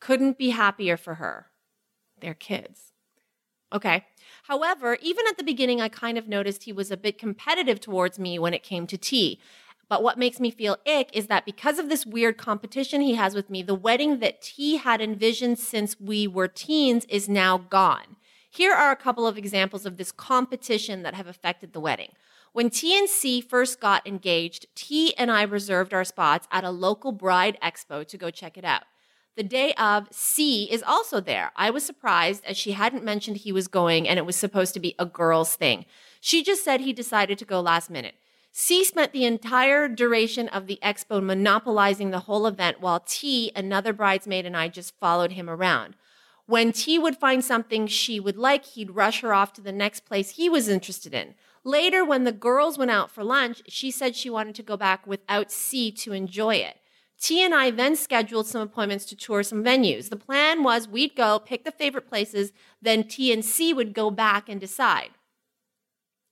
couldn't 0.00 0.36
be 0.36 0.50
happier 0.50 0.98
for 0.98 1.14
her. 1.14 1.47
Their 2.20 2.34
kids. 2.34 2.92
Okay. 3.72 4.06
However, 4.44 4.96
even 5.02 5.26
at 5.28 5.36
the 5.36 5.44
beginning, 5.44 5.80
I 5.80 5.88
kind 5.88 6.16
of 6.16 6.26
noticed 6.26 6.64
he 6.64 6.72
was 6.72 6.90
a 6.90 6.96
bit 6.96 7.18
competitive 7.18 7.80
towards 7.80 8.18
me 8.18 8.38
when 8.38 8.54
it 8.54 8.62
came 8.62 8.86
to 8.86 8.96
tea. 8.96 9.40
But 9.88 10.02
what 10.02 10.18
makes 10.18 10.38
me 10.38 10.50
feel 10.50 10.76
ick 10.86 11.10
is 11.14 11.28
that 11.28 11.46
because 11.46 11.78
of 11.78 11.88
this 11.88 12.04
weird 12.04 12.36
competition 12.36 13.00
he 13.00 13.14
has 13.14 13.34
with 13.34 13.48
me, 13.48 13.62
the 13.62 13.74
wedding 13.74 14.20
that 14.20 14.42
T 14.42 14.76
had 14.76 15.00
envisioned 15.00 15.58
since 15.58 15.98
we 15.98 16.26
were 16.26 16.48
teens 16.48 17.06
is 17.08 17.28
now 17.28 17.58
gone. 17.58 18.16
Here 18.50 18.72
are 18.72 18.90
a 18.90 18.96
couple 18.96 19.26
of 19.26 19.38
examples 19.38 19.86
of 19.86 19.96
this 19.96 20.12
competition 20.12 21.02
that 21.02 21.14
have 21.14 21.26
affected 21.26 21.72
the 21.72 21.80
wedding. 21.80 22.12
When 22.52 22.70
T 22.70 22.98
and 22.98 23.08
C 23.08 23.40
first 23.40 23.80
got 23.80 24.06
engaged, 24.06 24.66
T 24.74 25.14
and 25.16 25.30
I 25.30 25.42
reserved 25.42 25.94
our 25.94 26.04
spots 26.04 26.48
at 26.50 26.64
a 26.64 26.70
local 26.70 27.12
bride 27.12 27.58
expo 27.62 28.06
to 28.08 28.18
go 28.18 28.30
check 28.30 28.56
it 28.58 28.64
out. 28.64 28.84
The 29.38 29.44
day 29.44 29.72
of, 29.74 30.08
C 30.10 30.64
is 30.64 30.82
also 30.82 31.20
there. 31.20 31.52
I 31.54 31.70
was 31.70 31.86
surprised 31.86 32.44
as 32.44 32.56
she 32.56 32.72
hadn't 32.72 33.04
mentioned 33.04 33.36
he 33.36 33.52
was 33.52 33.68
going 33.68 34.08
and 34.08 34.18
it 34.18 34.26
was 34.26 34.34
supposed 34.34 34.74
to 34.74 34.80
be 34.80 34.96
a 34.98 35.06
girl's 35.06 35.54
thing. 35.54 35.84
She 36.20 36.42
just 36.42 36.64
said 36.64 36.80
he 36.80 36.92
decided 36.92 37.38
to 37.38 37.44
go 37.44 37.60
last 37.60 37.88
minute. 37.88 38.16
C 38.50 38.82
spent 38.82 39.12
the 39.12 39.24
entire 39.24 39.86
duration 39.86 40.48
of 40.48 40.66
the 40.66 40.80
expo 40.82 41.22
monopolizing 41.22 42.10
the 42.10 42.18
whole 42.26 42.48
event 42.48 42.80
while 42.80 42.98
T, 42.98 43.52
another 43.54 43.92
bridesmaid, 43.92 44.44
and 44.44 44.56
I 44.56 44.66
just 44.66 44.98
followed 44.98 45.30
him 45.30 45.48
around. 45.48 45.94
When 46.46 46.72
T 46.72 46.98
would 46.98 47.16
find 47.16 47.44
something 47.44 47.86
she 47.86 48.18
would 48.18 48.36
like, 48.36 48.64
he'd 48.64 48.96
rush 48.96 49.20
her 49.20 49.32
off 49.32 49.52
to 49.52 49.60
the 49.60 49.70
next 49.70 50.04
place 50.04 50.30
he 50.30 50.48
was 50.48 50.68
interested 50.68 51.14
in. 51.14 51.36
Later, 51.62 52.04
when 52.04 52.24
the 52.24 52.32
girls 52.32 52.76
went 52.76 52.90
out 52.90 53.08
for 53.08 53.22
lunch, 53.22 53.62
she 53.68 53.92
said 53.92 54.16
she 54.16 54.30
wanted 54.30 54.56
to 54.56 54.64
go 54.64 54.76
back 54.76 55.06
without 55.06 55.52
C 55.52 55.92
to 55.92 56.12
enjoy 56.12 56.56
it. 56.56 56.78
T 57.20 57.42
and 57.42 57.54
I 57.54 57.70
then 57.70 57.96
scheduled 57.96 58.46
some 58.46 58.60
appointments 58.60 59.04
to 59.06 59.16
tour 59.16 59.42
some 59.42 59.64
venues. 59.64 60.08
The 60.08 60.16
plan 60.16 60.62
was 60.62 60.86
we'd 60.86 61.16
go, 61.16 61.38
pick 61.38 61.64
the 61.64 61.72
favorite 61.72 62.08
places, 62.08 62.52
then 62.80 63.04
T 63.04 63.32
and 63.32 63.44
C 63.44 63.72
would 63.72 63.92
go 63.92 64.10
back 64.10 64.48
and 64.48 64.60
decide. 64.60 65.10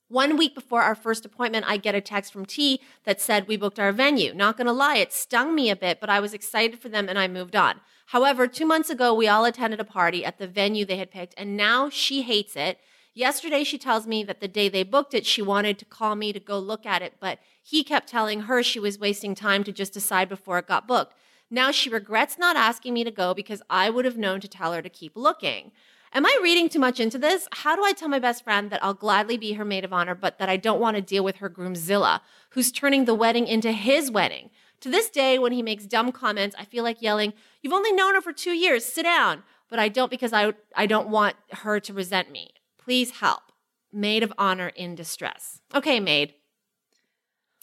One 0.09 0.37
week 0.37 0.55
before 0.55 0.83
our 0.83 0.95
first 0.95 1.25
appointment, 1.25 1.65
I 1.67 1.75
get 1.75 1.93
a 1.93 1.99
text 1.99 2.31
from 2.31 2.45
T 2.45 2.79
that 3.03 3.19
said 3.19 3.47
we 3.47 3.57
booked 3.57 3.79
our 3.79 3.91
venue. 3.91 4.33
Not 4.33 4.55
gonna 4.55 4.71
lie, 4.71 4.97
it 4.97 5.11
stung 5.11 5.53
me 5.53 5.69
a 5.69 5.75
bit, 5.75 5.99
but 5.99 6.09
I 6.09 6.21
was 6.21 6.33
excited 6.33 6.79
for 6.79 6.87
them 6.87 7.09
and 7.09 7.19
I 7.19 7.27
moved 7.27 7.57
on. 7.57 7.81
However, 8.07 8.47
two 8.47 8.65
months 8.65 8.89
ago, 8.89 9.13
we 9.13 9.27
all 9.27 9.43
attended 9.43 9.81
a 9.81 9.83
party 9.83 10.23
at 10.23 10.37
the 10.37 10.47
venue 10.47 10.85
they 10.85 10.95
had 10.95 11.11
picked, 11.11 11.33
and 11.37 11.57
now 11.57 11.89
she 11.89 12.21
hates 12.21 12.55
it. 12.55 12.79
Yesterday, 13.17 13.63
she 13.63 13.79
tells 13.79 14.05
me 14.05 14.23
that 14.25 14.41
the 14.41 14.47
day 14.47 14.69
they 14.69 14.83
booked 14.83 15.15
it, 15.15 15.25
she 15.25 15.41
wanted 15.41 15.79
to 15.79 15.85
call 15.85 16.13
me 16.13 16.31
to 16.31 16.39
go 16.39 16.59
look 16.59 16.85
at 16.85 17.01
it, 17.01 17.15
but 17.19 17.39
he 17.63 17.83
kept 17.83 18.07
telling 18.07 18.41
her 18.41 18.61
she 18.61 18.79
was 18.79 18.99
wasting 18.99 19.33
time 19.33 19.63
to 19.63 19.71
just 19.71 19.91
decide 19.91 20.29
before 20.29 20.59
it 20.59 20.67
got 20.67 20.87
booked. 20.87 21.15
Now 21.49 21.71
she 21.71 21.89
regrets 21.89 22.37
not 22.37 22.55
asking 22.55 22.93
me 22.93 23.03
to 23.03 23.09
go 23.09 23.33
because 23.33 23.63
I 23.71 23.89
would 23.89 24.05
have 24.05 24.19
known 24.19 24.39
to 24.41 24.47
tell 24.47 24.71
her 24.71 24.83
to 24.83 24.89
keep 24.89 25.15
looking. 25.15 25.71
Am 26.13 26.27
I 26.27 26.39
reading 26.43 26.69
too 26.69 26.77
much 26.77 26.99
into 26.99 27.17
this? 27.17 27.47
How 27.53 27.75
do 27.75 27.83
I 27.83 27.91
tell 27.91 28.07
my 28.07 28.19
best 28.19 28.43
friend 28.43 28.69
that 28.69 28.83
I'll 28.83 28.93
gladly 28.93 29.35
be 29.35 29.53
her 29.53 29.65
maid 29.65 29.83
of 29.83 29.91
honor, 29.91 30.13
but 30.13 30.37
that 30.37 30.47
I 30.47 30.57
don't 30.57 30.79
want 30.79 30.95
to 30.95 31.01
deal 31.01 31.23
with 31.23 31.37
her 31.37 31.49
groomzilla, 31.49 32.21
who's 32.51 32.71
turning 32.71 33.05
the 33.05 33.15
wedding 33.15 33.47
into 33.47 33.71
his 33.71 34.11
wedding? 34.11 34.51
To 34.81 34.89
this 34.89 35.09
day, 35.09 35.39
when 35.39 35.53
he 35.53 35.63
makes 35.63 35.87
dumb 35.87 36.11
comments, 36.11 36.55
I 36.59 36.65
feel 36.65 36.83
like 36.83 37.01
yelling, 37.01 37.33
You've 37.63 37.73
only 37.73 37.93
known 37.93 38.13
her 38.13 38.21
for 38.21 38.31
two 38.31 38.51
years, 38.51 38.85
sit 38.85 39.03
down. 39.03 39.41
But 39.69 39.79
I 39.79 39.89
don't 39.89 40.11
because 40.11 40.33
I, 40.33 40.53
I 40.75 40.85
don't 40.85 41.09
want 41.09 41.35
her 41.51 41.79
to 41.79 41.93
resent 41.93 42.31
me. 42.31 42.51
Please 42.87 43.11
help. 43.11 43.41
Maid 43.91 44.23
of 44.23 44.31
honor 44.37 44.69
in 44.69 44.95
distress. 44.95 45.59
Okay, 45.75 45.99
maid. 45.99 46.35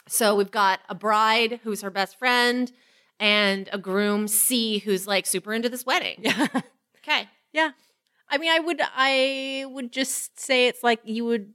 So 0.06 0.34
we've 0.34 0.50
got 0.50 0.80
a 0.86 0.94
bride 0.94 1.60
who's 1.62 1.80
her 1.80 1.88
best 1.88 2.18
friend 2.18 2.70
and 3.18 3.70
a 3.72 3.78
groom, 3.78 4.28
C, 4.28 4.80
who's 4.80 5.06
like 5.06 5.24
super 5.24 5.54
into 5.54 5.70
this 5.70 5.86
wedding. 5.86 6.16
Yeah. 6.18 6.46
Okay. 7.06 7.28
Yeah. 7.52 7.72
I 8.30 8.38
mean, 8.38 8.50
I 8.50 8.58
would 8.58 8.80
I 8.82 9.66
would 9.68 9.92
just 9.92 10.40
say 10.40 10.68
it's 10.68 10.82
like 10.82 11.00
you 11.04 11.26
would 11.26 11.52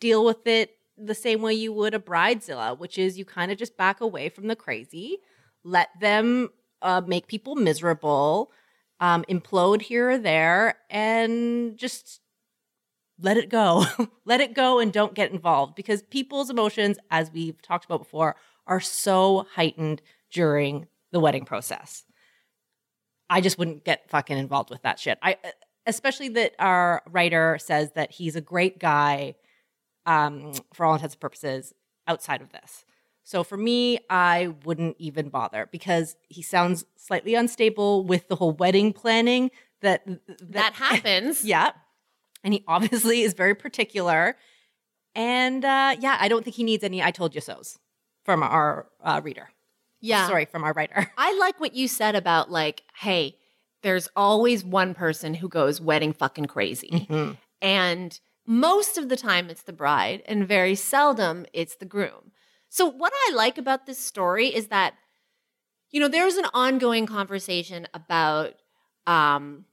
deal 0.00 0.24
with 0.24 0.44
it 0.44 0.72
the 0.96 1.14
same 1.14 1.40
way 1.40 1.54
you 1.54 1.72
would 1.72 1.94
a 1.94 2.00
bridezilla, 2.00 2.76
which 2.76 2.98
is 2.98 3.16
you 3.16 3.24
kind 3.24 3.52
of 3.52 3.58
just 3.58 3.76
back 3.76 4.00
away 4.00 4.28
from 4.28 4.48
the 4.48 4.56
crazy, 4.56 5.18
let 5.62 5.88
them 6.00 6.48
uh, 6.82 7.00
make 7.06 7.28
people 7.28 7.54
miserable, 7.54 8.50
um, 8.98 9.24
implode 9.28 9.82
here 9.82 10.10
or 10.10 10.18
there, 10.18 10.78
and 10.90 11.76
just 11.78 12.20
let 13.20 13.36
it 13.36 13.48
go. 13.48 13.84
let 14.24 14.40
it 14.40 14.54
go 14.54 14.78
and 14.78 14.92
don't 14.92 15.14
get 15.14 15.32
involved 15.32 15.74
because 15.74 16.02
people's 16.02 16.50
emotions, 16.50 16.98
as 17.10 17.30
we've 17.32 17.60
talked 17.62 17.84
about 17.84 17.98
before, 17.98 18.36
are 18.66 18.80
so 18.80 19.46
heightened 19.54 20.02
during 20.30 20.86
the 21.12 21.20
wedding 21.20 21.44
process. 21.44 22.04
I 23.30 23.40
just 23.40 23.58
wouldn't 23.58 23.84
get 23.84 24.08
fucking 24.08 24.38
involved 24.38 24.70
with 24.70 24.82
that 24.82 24.98
shit. 24.98 25.18
I 25.22 25.36
especially 25.86 26.28
that 26.28 26.54
our 26.58 27.02
writer 27.10 27.58
says 27.58 27.92
that 27.92 28.12
he's 28.12 28.36
a 28.36 28.40
great 28.40 28.78
guy 28.78 29.34
um, 30.06 30.52
for 30.74 30.84
all 30.84 30.94
intents 30.94 31.14
and 31.14 31.20
purposes 31.20 31.74
outside 32.06 32.42
of 32.42 32.50
this. 32.52 32.84
So 33.22 33.44
for 33.44 33.56
me, 33.56 33.98
I 34.08 34.54
wouldn't 34.64 34.96
even 34.98 35.28
bother 35.28 35.68
because 35.70 36.16
he 36.28 36.40
sounds 36.40 36.84
slightly 36.96 37.34
unstable 37.34 38.04
with 38.04 38.28
the 38.28 38.36
whole 38.36 38.52
wedding 38.52 38.92
planning 38.92 39.50
that 39.80 40.06
that, 40.06 40.52
That 40.52 40.72
happens. 40.74 41.44
yeah. 41.44 41.72
And 42.44 42.54
he 42.54 42.64
obviously 42.68 43.22
is 43.22 43.34
very 43.34 43.54
particular. 43.54 44.36
And 45.14 45.64
uh, 45.64 45.96
yeah, 45.98 46.16
I 46.20 46.28
don't 46.28 46.44
think 46.44 46.56
he 46.56 46.64
needs 46.64 46.84
any 46.84 47.02
I 47.02 47.10
told 47.10 47.34
you 47.34 47.40
so's 47.40 47.78
from 48.24 48.42
our 48.42 48.86
uh, 49.02 49.20
reader. 49.22 49.48
Yeah. 50.00 50.26
Sorry, 50.28 50.44
from 50.44 50.64
our 50.64 50.72
writer. 50.72 51.10
I 51.18 51.36
like 51.38 51.58
what 51.60 51.74
you 51.74 51.88
said 51.88 52.14
about 52.14 52.50
like, 52.50 52.82
hey, 53.00 53.36
there's 53.82 54.08
always 54.14 54.64
one 54.64 54.94
person 54.94 55.34
who 55.34 55.48
goes 55.48 55.80
wedding 55.80 56.12
fucking 56.12 56.46
crazy. 56.46 56.90
Mm-hmm. 57.08 57.32
And 57.60 58.20
most 58.46 58.96
of 58.96 59.08
the 59.08 59.16
time 59.16 59.50
it's 59.50 59.62
the 59.62 59.72
bride, 59.72 60.22
and 60.26 60.48
very 60.48 60.74
seldom 60.74 61.46
it's 61.52 61.76
the 61.76 61.84
groom. 61.84 62.32
So, 62.70 62.86
what 62.86 63.12
I 63.14 63.34
like 63.34 63.58
about 63.58 63.86
this 63.86 63.98
story 63.98 64.48
is 64.48 64.68
that, 64.68 64.94
you 65.90 66.00
know, 66.00 66.08
there's 66.08 66.36
an 66.36 66.46
ongoing 66.54 67.06
conversation 67.06 67.86
about 67.92 68.54
um, 69.06 69.64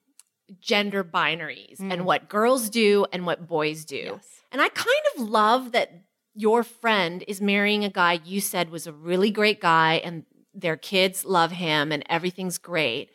gender 0.60 1.04
binaries 1.04 1.80
Mm. 1.80 1.92
and 1.94 2.06
what 2.06 2.30
girls 2.30 2.70
do 2.70 3.06
and 3.12 3.26
what 3.26 3.48
boys 3.48 3.86
do. 3.86 4.12
Yes. 4.14 4.28
And 4.52 4.62
I 4.62 4.70
kind 4.70 5.06
of 5.16 5.30
love 5.30 5.72
that 5.74 5.92
your 6.34 6.64
friend 6.64 7.24
is 7.28 7.42
marrying 7.42 7.84
a 7.84 7.90
guy 7.90 8.20
you 8.24 8.42
said 8.42 8.70
was 8.70 8.88
a 8.88 8.94
really 8.94 9.32
great 9.32 9.60
guy 9.62 9.96
and 10.04 10.26
their 10.54 10.78
kids 10.78 11.26
love 11.26 11.52
him 11.52 11.92
and 11.92 12.04
everything's 12.10 12.58
great, 12.58 13.10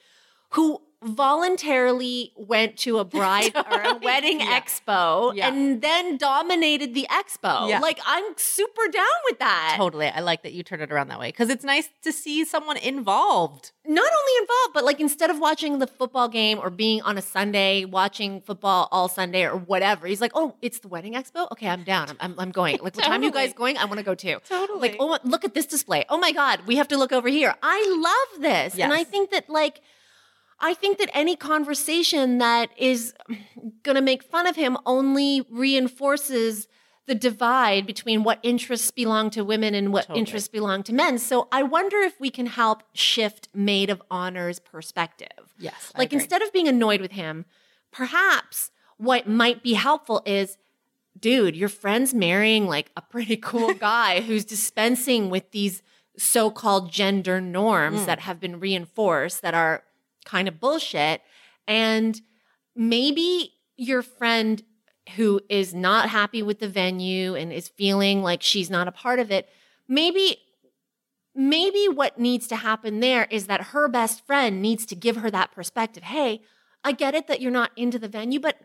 who 0.51 0.83
voluntarily 1.03 2.33
went 2.37 2.77
to 2.77 2.99
a 2.99 3.05
bride 3.05 3.53
or 3.71 3.81
a 3.83 3.95
wedding 3.97 4.41
Yeah. 4.41 4.61
expo 4.61 5.35
Yeah. 5.35 5.49
and 5.49 5.81
then 5.81 6.17
dominated 6.17 6.95
the 6.95 7.07
expo. 7.11 7.69
Yeah. 7.69 7.81
Like 7.81 7.99
I'm 8.07 8.25
super 8.37 8.89
down 8.93 9.07
with 9.29 9.39
that. 9.39 9.75
Totally. 9.77 10.07
I 10.09 10.21
like 10.21 10.43
that 10.43 10.53
you 10.53 10.63
turn 10.63 10.81
it 10.81 10.93
around 10.93 11.09
that 11.09 11.19
way 11.19 11.29
because 11.29 11.49
it's 11.51 11.65
nice 11.65 11.89
to 12.03 12.13
see 12.13 12.45
someone 12.45 12.77
involved. 12.77 13.73
Not 13.87 14.11
only 14.13 14.33
involved, 14.43 14.75
but 14.75 14.85
like 14.85 15.01
instead 15.01 15.31
of 15.31 15.39
watching 15.39 15.79
the 15.79 15.87
football 15.87 16.29
game 16.29 16.59
or 16.59 16.71
being 16.71 17.01
on 17.03 17.17
a 17.19 17.23
Sunday 17.23 17.85
watching 17.85 18.41
football 18.43 18.89
all 18.93 19.09
Sunday 19.09 19.45
or 19.45 19.57
whatever, 19.57 20.07
he's 20.07 20.21
like, 20.21 20.33
"Oh, 20.35 20.55
it's 20.63 20.79
the 20.81 20.89
wedding 20.89 21.15
expo. 21.15 21.51
Okay, 21.53 21.67
I'm 21.69 21.83
down. 21.83 22.11
I'm 22.11 22.17
I'm, 22.21 22.35
I'm 22.39 22.51
going. 22.53 22.75
Like, 22.75 22.83
what 22.83 22.95
time 22.95 23.21
are 23.23 23.25
you 23.25 23.33
guys 23.33 23.53
going? 23.53 23.79
I 23.79 23.87
want 23.87 23.99
to 23.99 24.05
go 24.05 24.15
too." 24.15 24.39
Totally. 24.49 24.81
Like, 24.81 24.97
oh, 25.01 25.19
look 25.25 25.45
at 25.45 25.55
this 25.55 25.67
display. 25.67 26.05
Oh 26.09 26.19
my 26.19 26.31
God, 26.33 26.61
we 26.67 26.77
have 26.77 26.89
to 26.89 26.99
look 26.99 27.11
over 27.13 27.29
here. 27.29 27.55
I 27.63 27.79
love 28.09 28.43
this. 28.43 28.79
And 28.79 28.93
I 28.93 29.03
think 29.03 29.31
that, 29.31 29.49
like, 29.51 29.81
I 30.61 30.75
think 30.75 30.99
that 30.99 31.11
any 31.15 31.37
conversation 31.37 32.39
that 32.39 32.71
is 32.77 33.15
going 33.83 33.97
to 33.97 34.03
make 34.03 34.23
fun 34.23 34.47
of 34.47 34.57
him 34.57 34.77
only 34.85 35.47
reinforces 35.51 36.69
the 37.07 37.15
divide 37.15 37.87
between 37.87 38.23
what 38.23 38.39
interests 38.43 38.91
belong 38.91 39.31
to 39.31 39.43
women 39.45 39.75
and 39.75 39.93
what 39.93 40.03
Totally. 40.03 40.21
interests 40.21 40.49
belong 40.49 40.83
to 40.85 40.93
men. 40.93 41.19
So 41.19 41.49
I 41.51 41.63
wonder 41.63 41.97
if 41.99 42.21
we 42.21 42.31
can 42.31 42.47
help 42.47 42.83
shift 42.93 43.49
maid 43.55 43.91
of 43.91 44.01
honor's 44.11 44.59
perspective. 44.61 45.55
yes. 45.59 45.93
Like, 45.97 46.13
instead 46.13 46.43
of 46.43 46.53
being 46.53 46.69
annoyed 46.69 47.01
with 47.01 47.13
him, 47.13 47.47
perhaps 47.91 48.71
what 48.97 49.27
might 49.29 49.63
be 49.63 49.75
helpful 49.75 50.23
is 50.27 50.57
dude, 51.19 51.57
your 51.57 51.69
friend's 51.69 52.15
marrying 52.15 52.67
like 52.67 52.91
a 52.97 53.03
pretty 53.03 53.37
cool 53.37 53.75
guy 53.93 54.21
who's 54.21 54.45
dispensing 54.45 55.29
with 55.29 55.51
these 55.51 55.83
so 56.17 56.51
called 56.51 56.91
gender 56.93 57.41
norms 57.41 58.01
Mm. 58.03 58.07
that 58.07 58.21
have 58.21 58.39
been 58.39 58.61
reinforced 58.61 59.43
that 59.43 59.55
are 59.55 59.83
kind 60.25 60.49
of 60.49 60.61
bullshit. 60.61 61.23
And 61.67 62.21
maybe 62.75 63.55
your 63.77 64.03
friend 64.03 64.63
who 65.17 65.41
is 65.49 65.75
not 65.75 66.09
happy 66.09 66.43
with 66.43 66.61
the 66.61 66.69
venue 66.69 67.35
and 67.35 67.53
is 67.53 67.69
feeling 67.69 68.23
like 68.23 68.43
she's 68.43 68.71
not 68.71 68.89
a 68.89 68.93
part 68.93 69.19
of 69.19 69.31
it, 69.31 69.49
maybe 69.89 70.39
maybe 71.35 71.87
what 71.89 72.19
needs 72.19 72.49
to 72.49 72.57
happen 72.57 73.01
there 73.01 73.27
is 73.31 73.47
that 73.47 73.67
her 73.67 73.89
best 73.89 74.27
friend 74.27 74.61
needs 74.61 74.85
to 74.85 74.97
give 74.97 75.17
her 75.17 75.31
that 75.31 75.53
perspective. 75.53 76.03
Hey, 76.03 76.43
I 76.83 76.93
get 76.93 77.15
it 77.15 77.29
that 77.29 77.41
you're 77.41 77.53
not 77.53 77.71
into 77.77 77.99
the 77.99 78.09
venue, 78.09 78.41
but 78.41 78.57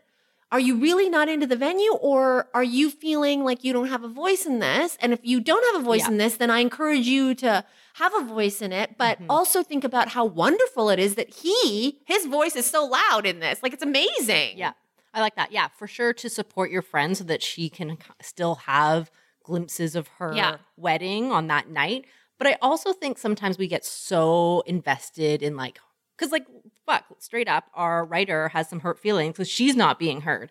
are 0.52 0.60
you 0.60 0.76
really 0.76 1.08
not 1.08 1.28
into 1.28 1.46
the 1.46 1.56
venue 1.56 1.92
or 1.94 2.48
are 2.54 2.62
you 2.64 2.90
feeling 2.90 3.42
like 3.44 3.64
you 3.64 3.72
don't 3.72 3.88
have 3.88 4.04
a 4.04 4.08
voice 4.08 4.46
in 4.46 4.60
this? 4.60 4.96
And 5.00 5.12
if 5.12 5.20
you 5.22 5.40
don't 5.40 5.64
have 5.74 5.82
a 5.82 5.84
voice 5.84 6.02
Yeah. 6.02 6.08
in 6.12 6.16
this, 6.18 6.36
then 6.36 6.50
I 6.50 6.60
encourage 6.60 7.06
you 7.06 7.34
to 7.36 7.64
have 7.94 8.14
a 8.14 8.20
voice 8.22 8.62
in 8.62 8.72
it, 8.72 8.96
but 8.96 9.18
Mhm. 9.20 9.26
also 9.28 9.62
think 9.62 9.82
about 9.82 10.08
how 10.10 10.24
wonderful 10.24 10.88
it 10.90 10.98
is 10.98 11.14
that 11.16 11.30
he, 11.30 12.00
his 12.04 12.26
voice 12.26 12.54
is 12.54 12.66
so 12.66 12.84
loud 12.84 13.26
in 13.26 13.40
this. 13.40 13.60
Like 13.62 13.72
it's 13.72 13.82
amazing. 13.82 14.56
Yeah. 14.58 14.72
I 15.12 15.20
like 15.20 15.34
that. 15.36 15.50
Yeah, 15.50 15.68
for 15.68 15.86
sure 15.88 16.12
to 16.12 16.28
support 16.28 16.70
your 16.70 16.82
friend 16.82 17.16
so 17.16 17.24
that 17.24 17.42
she 17.42 17.68
can 17.68 17.96
still 18.22 18.56
have 18.66 19.10
glimpses 19.42 19.96
of 19.96 20.08
her 20.18 20.32
Yeah. 20.34 20.58
wedding 20.76 21.32
on 21.32 21.46
that 21.48 21.68
night. 21.70 22.04
But 22.38 22.46
I 22.48 22.58
also 22.60 22.92
think 22.92 23.16
sometimes 23.18 23.56
we 23.58 23.66
get 23.66 23.84
so 23.84 24.62
invested 24.66 25.42
in 25.42 25.56
like, 25.56 25.80
because 26.16 26.32
like, 26.32 26.46
fuck, 26.86 27.04
straight 27.18 27.48
up, 27.48 27.64
our 27.74 28.04
writer 28.04 28.48
has 28.48 28.68
some 28.68 28.80
hurt 28.80 28.98
feelings 28.98 29.32
because 29.32 29.48
she's 29.48 29.76
not 29.76 29.98
being 29.98 30.22
heard. 30.22 30.50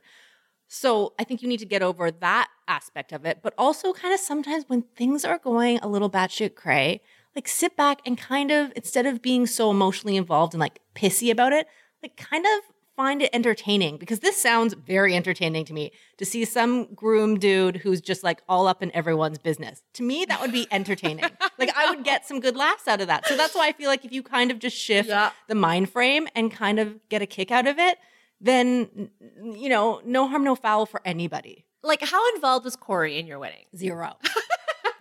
So 0.68 1.13
I 1.18 1.24
think 1.24 1.42
you 1.42 1.48
need 1.48 1.60
to 1.60 1.65
get 1.65 1.82
over 1.82 2.12
that 2.12 2.50
aspect 2.68 3.12
of 3.12 3.25
it, 3.25 3.39
but 3.42 3.54
also 3.58 3.94
kind 3.94 4.13
of 4.13 4.20
sometimes 4.20 4.65
when 4.68 4.84
things 4.96 5.24
are 5.24 5.38
going 5.38 5.80
a 5.80 5.88
little 5.88 6.10
batshit 6.10 6.56
cray, 6.56 7.01
like 7.36 7.48
sit 7.48 7.75
back 7.77 8.01
and 8.06 8.18
kind 8.18 8.51
of 8.51 8.74
instead 8.75 9.06
of 9.06 9.22
being 9.22 9.46
so 9.46 9.70
emotionally 9.70 10.18
involved 10.18 10.54
and 10.54 10.60
like 10.60 10.80
pissy 10.96 11.32
about 11.32 11.54
it, 11.54 11.68
like 12.01 12.18
kind 12.18 12.46
of 12.46 12.75
find 12.96 13.22
it 13.22 13.30
entertaining 13.34 13.98
because 13.98 14.20
this 14.22 14.38
sounds 14.38 14.74
very 14.74 15.16
entertaining 15.16 15.66
to 15.66 15.74
me 15.74 15.92
to 16.18 16.25
see 16.25 16.46
some 16.46 16.94
groom 16.94 17.38
dude 17.38 17.78
who's 17.78 18.00
just 18.02 18.24
like 18.24 18.42
all 18.48 18.68
up 18.68 18.82
in 18.82 18.90
everyone's 18.96 19.38
business. 19.38 19.82
To 19.94 20.04
me, 20.04 20.25
that 20.25 20.40
would 20.42 20.52
be 20.52 20.68
entertaining. 20.72 21.25
like 21.58 21.75
I 21.75 21.90
would 21.90 22.04
get 22.04 22.25
some 22.25 22.40
good 22.40 22.56
laughs 22.56 22.88
out 22.88 23.02
of 23.02 23.08
that. 23.08 23.25
So 23.28 23.36
that's 23.36 23.54
why 23.56 23.68
I 23.68 23.72
feel 23.74 23.88
like 23.90 24.06
if 24.06 24.12
you 24.12 24.24
kind 24.24 24.50
of 24.52 24.60
just 24.60 24.78
shift 24.78 25.10
Yeah. 25.10 25.32
the 25.48 25.56
mind 25.56 25.90
frame 25.90 26.28
and 26.36 26.52
kind 26.52 26.80
of 26.80 26.98
get 27.10 27.22
a 27.22 27.25
kick 27.25 27.52
out 27.52 27.68
of 27.68 27.78
it, 27.80 27.98
then 28.42 29.10
you 29.42 29.70
know, 29.70 30.02
no 30.06 30.28
harm, 30.28 30.44
no 30.44 30.56
foul 30.56 30.86
for 30.86 31.02
anybody. 31.06 31.66
Like 31.84 32.02
how 32.02 32.22
involved 32.36 32.66
was 32.66 32.75
Corey 32.75 33.18
in 33.20 33.28
your 33.28 33.40
wedding? 33.40 33.66
Zero. 33.75 34.18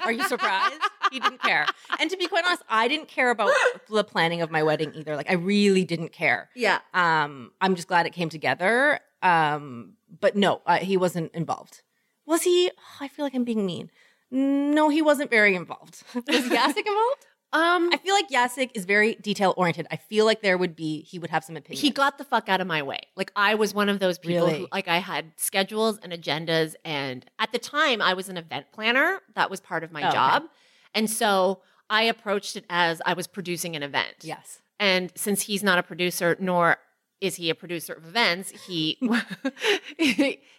Are 0.00 0.12
you 0.12 0.22
surprised? 0.24 0.74
he 1.14 1.20
didn't 1.20 1.40
care. 1.42 1.64
And 1.98 2.10
to 2.10 2.16
be 2.16 2.26
quite 2.26 2.44
honest, 2.44 2.62
I 2.68 2.88
didn't 2.88 3.08
care 3.08 3.30
about 3.30 3.50
the 3.88 4.04
planning 4.04 4.42
of 4.42 4.50
my 4.50 4.62
wedding 4.62 4.92
either. 4.94 5.16
Like 5.16 5.30
I 5.30 5.34
really 5.34 5.84
didn't 5.84 6.12
care. 6.12 6.50
Yeah. 6.54 6.80
Um, 6.92 7.52
I'm 7.60 7.74
just 7.76 7.88
glad 7.88 8.04
it 8.06 8.12
came 8.12 8.28
together. 8.28 9.00
Um, 9.22 9.94
but 10.20 10.36
no, 10.36 10.60
uh, 10.66 10.78
he 10.78 10.96
wasn't 10.96 11.32
involved. 11.34 11.82
Was 12.26 12.42
he? 12.42 12.70
oh, 12.76 12.96
I 13.04 13.08
feel 13.08 13.24
like 13.24 13.34
I'm 13.34 13.44
being 13.44 13.64
mean. 13.64 13.90
No, 14.30 14.88
he 14.88 15.00
wasn't 15.02 15.30
very 15.30 15.54
involved. 15.54 16.02
Was 16.14 16.24
Yasik 16.26 16.86
involved? 16.86 17.26
Um 17.52 17.90
I 17.92 17.98
feel 18.02 18.14
like 18.14 18.28
Yasik 18.30 18.70
is 18.74 18.84
very 18.84 19.14
detail 19.14 19.54
oriented. 19.56 19.86
I 19.88 19.96
feel 19.96 20.24
like 20.24 20.42
there 20.42 20.58
would 20.58 20.74
be 20.74 21.02
he 21.02 21.20
would 21.20 21.30
have 21.30 21.44
some 21.44 21.56
opinion. 21.56 21.80
he 21.80 21.90
got 21.90 22.18
the 22.18 22.24
fuck 22.24 22.48
out 22.48 22.60
of 22.60 22.66
my 22.66 22.82
way. 22.82 22.98
Like 23.14 23.30
I 23.36 23.54
was 23.54 23.72
one 23.72 23.88
of 23.88 24.00
those 24.00 24.18
people 24.18 24.46
Really? 24.48 24.58
who 24.60 24.68
like 24.72 24.88
I 24.88 24.98
had 24.98 25.30
schedules 25.36 25.98
and 26.02 26.12
agendas 26.12 26.74
and 26.84 27.24
at 27.38 27.52
the 27.52 27.60
time 27.60 28.02
I 28.02 28.14
was 28.14 28.28
an 28.28 28.36
event 28.36 28.66
planner. 28.72 29.20
That 29.36 29.50
was 29.50 29.60
part 29.60 29.84
of 29.84 29.92
my 29.92 30.02
Oh, 30.02 30.08
okay. 30.08 30.16
And 30.94 31.10
so 31.10 31.60
I 31.90 32.02
approached 32.04 32.56
it 32.56 32.64
as 32.70 33.02
I 33.04 33.12
was 33.14 33.26
producing 33.26 33.76
an 33.76 33.82
event. 33.82 34.14
yes. 34.22 34.60
And 34.80 35.12
since 35.14 35.42
he's 35.42 35.62
not 35.62 35.78
a 35.78 35.82
producer 35.82 36.36
nor 36.40 36.78
is 37.20 37.36
he 37.36 37.48
a 37.48 37.54
producer 37.54 37.92
of 37.94 38.04
events, 38.06 38.50
he 38.66 38.98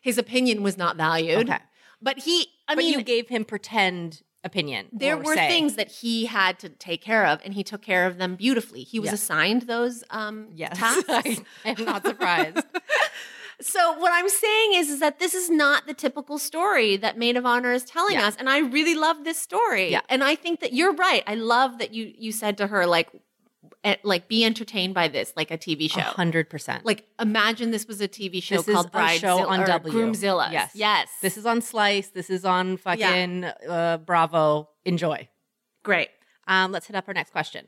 his 0.01 0.17
opinion 0.17 0.63
was 0.63 0.77
not 0.77 0.95
valued. 0.97 1.49
Okay. 1.49 1.59
But 2.01 2.19
he 2.19 2.47
I 2.67 2.75
but 2.75 2.77
mean 2.77 2.93
you 2.93 3.03
gave 3.03 3.29
him 3.29 3.45
pretend 3.45 4.21
opinion. 4.43 4.87
there 4.91 5.17
were 5.17 5.35
say. 5.35 5.47
things 5.47 5.75
that 5.75 5.89
he 5.91 6.25
had 6.27 6.59
to 6.59 6.69
take 6.69 7.01
care 7.01 7.25
of 7.25 7.41
and 7.43 7.53
he 7.53 7.63
took 7.63 7.81
care 7.81 8.05
of 8.05 8.17
them 8.17 8.35
beautifully. 8.35 8.83
He 8.83 8.99
was 8.99 9.09
Yeah. 9.09 9.15
assigned 9.15 9.63
those 9.63 10.03
um 10.09 10.49
Yes, 10.53 10.77
tasks. 10.79 11.41
I 11.65 11.69
am 11.77 11.85
not 11.85 12.05
surprised. 12.05 12.57
So 13.61 13.97
what 13.99 14.11
I'm 14.13 14.29
saying 14.29 14.73
is, 14.75 14.89
is 14.89 14.99
that 14.99 15.19
this 15.19 15.33
is 15.33 15.49
not 15.49 15.87
the 15.87 15.93
typical 15.93 16.37
story 16.37 16.97
that 16.97 17.17
Maid 17.17 17.37
of 17.37 17.45
Honor 17.45 17.71
is 17.71 17.83
telling 17.85 18.13
Yeah. 18.15 18.27
us, 18.27 18.35
and 18.37 18.49
I 18.49 18.59
really 18.59 18.95
love 18.95 19.23
this 19.23 19.37
story. 19.39 19.91
Yeah. 19.91 20.01
and 20.09 20.23
I 20.23 20.35
think 20.35 20.59
that 20.59 20.73
you're 20.73 20.93
right. 20.93 21.23
I 21.27 21.35
love 21.35 21.77
that 21.79 21.93
you 21.93 22.13
you 22.17 22.31
said 22.31 22.57
to 22.57 22.67
her 22.67 22.85
like, 22.85 23.09
eh, 23.83 23.95
like 24.03 24.27
be 24.27 24.43
entertained 24.43 24.93
by 24.93 25.07
this, 25.07 25.31
like 25.35 25.51
a 25.51 25.57
TV 25.57 25.89
show. 25.89 26.01
hundred 26.01 26.49
percent. 26.49 26.85
Like 26.85 27.05
imagine 27.19 27.71
this 27.71 27.87
was 27.87 28.01
a 28.01 28.07
TV 28.07 28.41
show 28.43 28.61
This 28.61 28.75
called 28.75 28.91
Bride 28.91 29.19
show 29.19 29.47
on 29.47 29.65
W. 29.65 29.93
Groomzilla. 29.93 30.51
Yes. 30.51 30.71
yes. 30.75 31.09
This 31.21 31.37
is 31.37 31.45
on 31.45 31.61
Slice. 31.61 32.09
This 32.09 32.29
is 32.29 32.43
on 32.45 32.77
fucking 32.77 33.45
uh, 33.45 33.97
Bravo. 33.99 34.69
Enjoy. 34.85 35.27
great. 35.83 36.09
Um, 36.47 36.71
let's 36.71 36.85
hit 36.87 36.95
up 36.95 37.05
our 37.07 37.13
next 37.13 37.31
question. 37.31 37.67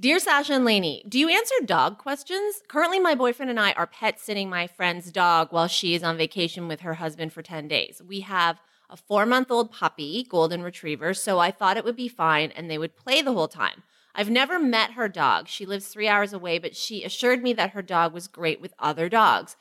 Dear 0.00 0.18
Sasha 0.18 0.54
and 0.54 0.64
Lainey, 0.64 1.04
do 1.06 1.18
you 1.18 1.28
answer 1.28 1.54
dog 1.62 1.98
questions? 1.98 2.62
Currently, 2.68 2.98
my 3.00 3.14
boyfriend 3.14 3.50
and 3.50 3.60
I 3.60 3.72
are 3.72 3.86
pet 3.86 4.18
sitting 4.18 4.48
my 4.48 4.66
friend's 4.66 5.12
dog 5.12 5.48
while 5.50 5.68
she 5.68 5.94
is 5.94 6.02
on 6.02 6.16
vacation 6.16 6.68
with 6.68 6.80
her 6.80 6.94
husband 6.94 7.34
for 7.34 7.42
10 7.42 7.68
days. 7.68 8.00
We 8.08 8.20
have 8.20 8.62
a 8.88 8.96
four 8.96 9.26
month 9.26 9.50
old 9.50 9.70
puppy, 9.70 10.26
golden 10.26 10.62
retriever, 10.62 11.12
so 11.12 11.38
I 11.38 11.50
thought 11.50 11.76
it 11.76 11.84
would 11.84 11.96
be 11.96 12.08
fine 12.08 12.50
and 12.52 12.70
they 12.70 12.78
would 12.78 12.96
play 12.96 13.20
the 13.20 13.34
whole 13.34 13.46
time. 13.46 13.82
I've 14.14 14.30
never 14.30 14.58
met 14.58 14.92
her 14.92 15.06
dog. 15.06 15.48
She 15.48 15.66
lives 15.66 15.88
three 15.88 16.08
hours 16.08 16.32
away, 16.32 16.58
but 16.58 16.74
she 16.74 17.04
assured 17.04 17.42
me 17.42 17.52
that 17.52 17.72
her 17.72 17.82
dog 17.82 18.14
was 18.14 18.26
great 18.26 18.58
with 18.58 18.72
other 18.78 19.10
dogs. 19.10 19.54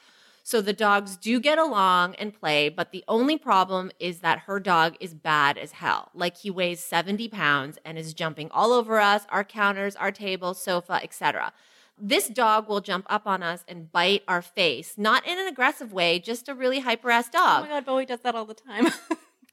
So 0.50 0.62
the 0.62 0.74
dogs 0.74 1.16
do 1.16 1.40
get 1.40 1.60
along 1.60 2.16
and 2.16 2.34
play, 2.34 2.70
but 2.70 2.92
the 2.92 3.04
only 3.08 3.38
problem 3.38 3.92
is 4.00 4.22
that 4.22 4.40
her 4.48 4.60
dog 4.60 4.96
is 5.00 5.14
bad 5.14 5.60
as 5.60 5.74
hell. 5.74 6.10
Like 6.16 6.38
he 6.38 6.50
weighs 6.50 6.84
70 6.84 7.28
pounds 7.28 7.78
and 7.86 8.00
is 8.00 8.16
jumping 8.16 8.50
all 8.50 8.74
over 8.74 9.00
us, 9.00 9.28
our 9.30 9.44
counters, 9.44 9.96
our 9.96 10.12
table, 10.12 10.56
sofa, 10.56 11.02
etc. 11.04 11.54
This 12.00 12.30
dog 12.30 12.68
will 12.68 12.82
jump 12.82 13.06
up 13.12 13.28
on 13.28 13.44
us 13.44 13.64
and 13.68 13.92
bite 13.92 14.24
our 14.28 14.42
face, 14.42 14.96
not 14.98 15.24
in 15.28 15.38
an 15.38 15.46
aggressive 15.46 15.94
way, 15.94 16.18
just 16.18 16.50
a 16.50 16.56
really 16.56 16.80
hyper 16.80 17.12
ass 17.12 17.30
oh 17.36 17.38
dog. 17.38 17.60
Oh 17.60 17.68
my 17.68 17.70
god, 17.76 17.86
Bowie 17.86 18.08
does 18.08 18.22
that 18.22 18.34
all 18.34 18.46
the 18.46 18.56
time. 18.56 18.88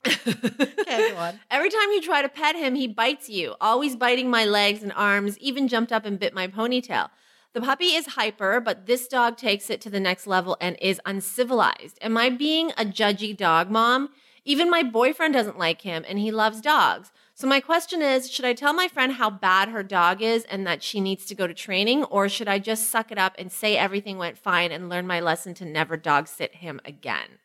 okay. 0.06 1.35
Every 1.50 1.68
time 1.68 1.90
you 1.90 2.00
try 2.00 2.22
to 2.22 2.28
pet 2.30 2.56
him, 2.56 2.74
he 2.74 2.88
bites 2.88 3.28
you, 3.28 3.54
always 3.61 3.96
biting 3.96 4.30
my 4.30 4.46
legs 4.46 4.82
and 4.82 4.94
arms, 4.94 5.37
even 5.40 5.68
jumped 5.68 5.92
up 5.92 6.06
and 6.06 6.18
bit 6.18 6.32
my 6.32 6.48
ponytail. 6.48 7.11
The 7.56 7.62
puppy 7.62 7.94
is 7.94 8.08
hyper, 8.08 8.60
but 8.60 8.84
this 8.84 9.08
dog 9.08 9.38
takes 9.38 9.70
it 9.70 9.80
to 9.80 9.88
the 9.88 9.98
next 9.98 10.26
level 10.26 10.58
and 10.60 10.76
is 10.78 11.00
uncivilized. 11.06 11.98
Am 12.02 12.14
I 12.18 12.28
being 12.28 12.70
a 12.72 12.84
judgy 12.84 13.34
dog 13.34 13.70
mom? 13.70 14.10
Even 14.44 14.68
my 14.68 14.82
boyfriend 14.82 15.32
doesn't 15.32 15.58
like 15.58 15.80
him 15.80 16.04
and 16.06 16.18
he 16.18 16.30
loves 16.30 16.60
dogs. 16.60 17.12
So, 17.34 17.46
my 17.46 17.60
question 17.60 18.02
is 18.02 18.30
should 18.30 18.44
I 18.44 18.52
tell 18.52 18.74
my 18.74 18.88
friend 18.88 19.12
how 19.12 19.30
bad 19.30 19.70
her 19.70 19.82
dog 19.82 20.20
is 20.20 20.44
and 20.50 20.66
that 20.66 20.82
she 20.82 21.00
needs 21.00 21.24
to 21.24 21.34
go 21.34 21.46
to 21.46 21.54
training, 21.54 22.04
or 22.04 22.28
should 22.28 22.46
I 22.46 22.58
just 22.58 22.90
suck 22.90 23.10
it 23.10 23.16
up 23.16 23.34
and 23.38 23.50
say 23.50 23.78
everything 23.78 24.18
went 24.18 24.36
fine 24.36 24.70
and 24.70 24.90
learn 24.90 25.06
my 25.06 25.20
lesson 25.20 25.54
to 25.54 25.64
never 25.64 25.96
dog 25.96 26.28
sit 26.28 26.56
him 26.56 26.78
again? 26.84 27.38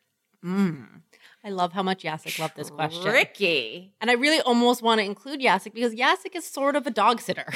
Mmm. 0.44 0.88
I 1.42 1.48
love 1.48 1.72
how 1.72 1.82
much 1.82 2.02
Yasik 2.02 2.38
loved 2.38 2.56
this 2.56 2.68
question. 2.68 3.10
Ricky. 3.10 3.94
And 3.98 4.10
I 4.10 4.14
really 4.14 4.42
almost 4.42 4.82
want 4.82 4.98
to 4.98 5.06
include 5.06 5.40
Yasik 5.40 5.72
because 5.72 5.94
Yasik 5.94 6.36
is 6.36 6.44
sort 6.44 6.76
of 6.76 6.86
a 6.86 6.90
dog 6.90 7.22
sitter. 7.22 7.46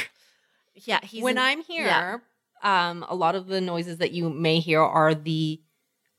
Yeah, 0.84 1.00
he's 1.02 1.22
when 1.22 1.38
an- 1.38 1.44
I'm 1.44 1.62
here, 1.62 1.86
yeah. 1.86 2.18
Um, 2.62 3.04
a 3.08 3.14
lot 3.14 3.34
of 3.34 3.46
the 3.46 3.60
noises 3.60 3.98
that 3.98 4.12
you 4.12 4.30
may 4.30 4.58
hear 4.60 4.80
are 4.82 5.14
the 5.14 5.60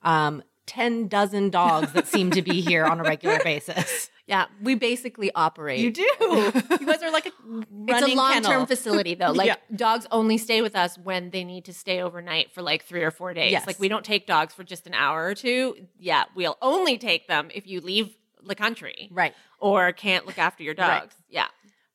um, 0.02 0.44
10 0.68 1.08
dozen 1.08 1.50
dogs 1.50 1.94
that 1.94 2.08
seem 2.08 2.32
to 2.32 2.42
be 2.42 2.62
here 2.62 2.86
on 2.86 3.00
a 3.00 3.04
regular 3.04 3.40
basis. 3.44 4.10
Yeah, 4.30 4.48
we 4.62 4.76
basically 4.76 5.32
operate. 5.34 5.80
You 5.80 5.90
do. 5.90 6.02
You 6.20 6.52
guys 6.86 7.02
are 7.02 7.12
like 7.14 7.28
a 7.28 7.32
running 7.42 7.64
It's 7.88 8.02
a 8.12 8.16
long 8.16 8.42
term 8.42 8.66
facility 8.66 9.16
though. 9.16 9.32
Like 9.32 9.48
Yeah. 9.48 9.56
dogs 9.74 10.06
only 10.12 10.38
stay 10.38 10.62
with 10.62 10.76
us 10.76 10.98
when 10.98 11.30
they 11.30 11.46
need 11.46 11.64
to 11.64 11.74
stay 11.74 12.02
overnight 12.02 12.52
for 12.54 12.62
like 12.62 12.84
three 12.84 13.04
or 13.04 13.10
four 13.12 13.34
days. 13.34 13.54
Yes. 13.54 13.66
Like 13.66 13.80
we 13.80 13.88
don't 13.88 14.04
take 14.04 14.28
dogs 14.28 14.54
for 14.54 14.66
just 14.66 14.86
an 14.86 14.94
hour 14.94 15.24
or 15.28 15.34
two. 15.34 15.78
Yeah, 15.98 16.26
we'll 16.36 16.58
only 16.62 16.98
take 16.98 17.30
them 17.30 17.48
if 17.56 17.68
you 17.68 17.80
leave 17.80 18.18
the 18.46 18.54
country 18.54 19.08
Right. 19.14 19.34
or 19.60 19.94
can't 19.94 20.26
look 20.26 20.38
after 20.38 20.62
your 20.62 20.76
Right. 20.78 21.00
dogs. 21.04 21.16
Yeah. 21.30 21.48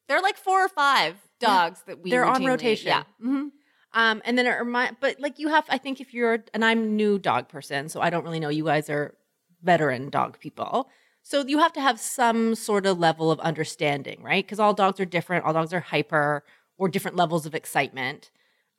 They're 0.08 0.22
like 0.22 0.38
four 0.38 0.64
or 0.64 0.68
five 0.70 1.16
dogs 1.38 1.82
that 1.86 2.00
we 2.00 2.08
They're 2.08 2.24
on 2.24 2.46
rotation. 2.46 2.88
Yeah. 2.88 3.02
Mhm. 3.22 3.50
Um, 3.94 4.22
and 4.24 4.38
then 4.38 4.46
it 4.46 4.50
remind, 4.50 4.96
but 5.00 5.20
like 5.20 5.38
you 5.38 5.48
have, 5.48 5.64
I 5.68 5.78
think 5.78 6.00
if 6.00 6.14
you're, 6.14 6.44
and 6.54 6.64
I'm 6.64 6.96
new 6.96 7.18
dog 7.18 7.48
person, 7.48 7.88
so 7.88 8.00
I 8.00 8.10
don't 8.10 8.24
really 8.24 8.40
know. 8.40 8.48
You 8.48 8.64
guys 8.64 8.88
are 8.88 9.14
veteran 9.62 10.08
dog 10.08 10.38
people. 10.40 10.88
So 11.22 11.46
you 11.46 11.58
have 11.58 11.72
to 11.74 11.80
have 11.80 12.00
some 12.00 12.54
sort 12.54 12.86
of 12.86 12.98
level 12.98 13.30
of 13.30 13.38
understanding, 13.40 14.22
right? 14.22 14.44
Because 14.44 14.58
all 14.58 14.74
dogs 14.74 14.98
are 14.98 15.04
different. 15.04 15.44
All 15.44 15.52
dogs 15.52 15.72
are 15.72 15.80
hyper 15.80 16.42
or 16.78 16.88
different 16.88 17.16
levels 17.16 17.46
of 17.46 17.54
excitement. 17.54 18.30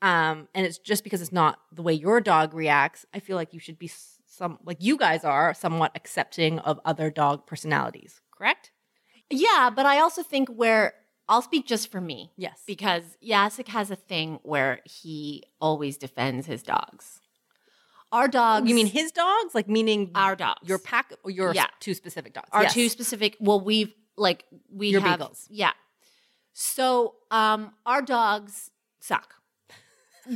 Um, 0.01 0.49
and 0.53 0.65
it's 0.65 0.77
just 0.77 1.03
because 1.05 1.21
it's 1.21 1.31
not 1.31 1.59
the 1.71 1.81
way 1.81 1.93
your 1.93 2.19
dog 2.19 2.53
reacts. 2.53 3.05
I 3.13 3.19
feel 3.19 3.37
like 3.37 3.53
you 3.53 3.59
should 3.59 3.79
be 3.79 3.89
some 4.25 4.57
like 4.65 4.77
you 4.81 4.97
guys 4.97 5.23
are 5.23 5.53
somewhat 5.53 5.91
accepting 5.95 6.59
of 6.59 6.79
other 6.83 7.09
dog 7.09 7.45
personalities. 7.45 8.19
Correct? 8.35 8.71
Yeah, 9.29 9.69
but 9.73 9.85
I 9.85 9.99
also 9.99 10.21
think 10.21 10.49
where 10.49 10.93
I'll 11.29 11.41
speak 11.41 11.65
just 11.67 11.91
for 11.91 12.01
me. 12.01 12.31
Yes. 12.35 12.61
Because 12.67 13.03
Yasik 13.25 13.67
has 13.69 13.89
a 13.91 13.95
thing 13.95 14.39
where 14.43 14.79
he 14.85 15.43
always 15.61 15.97
defends 15.97 16.45
his 16.47 16.63
dogs. 16.63 17.21
Our 18.11 18.27
dogs. 18.27 18.67
You 18.69 18.75
mean 18.75 18.87
his 18.87 19.11
dogs? 19.11 19.55
Like 19.55 19.67
meaning 19.67 20.11
our 20.15 20.35
dogs? 20.35 20.67
your 20.67 20.77
pack 20.79 21.13
or 21.23 21.31
your 21.31 21.53
Yeah. 21.53 21.67
two 21.79 21.93
specific 21.93 22.33
dogs? 22.33 22.49
Our 22.51 22.63
Yes. 22.63 22.73
two 22.73 22.89
specific. 22.89 23.37
Well, 23.39 23.59
we've 23.59 23.93
like 24.17 24.45
we 24.71 24.89
Your 24.89 25.01
have 25.01 25.19
beagles. 25.19 25.47
yeah. 25.49 25.71
So 26.53 27.15
um, 27.31 27.73
our 27.85 28.01
dogs 28.03 28.69
suck. 28.99 29.33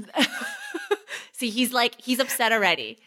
See, 1.32 1.50
he's 1.52 1.72
like 1.72 2.00
he's 2.02 2.20
upset 2.20 2.52
already, 2.52 2.98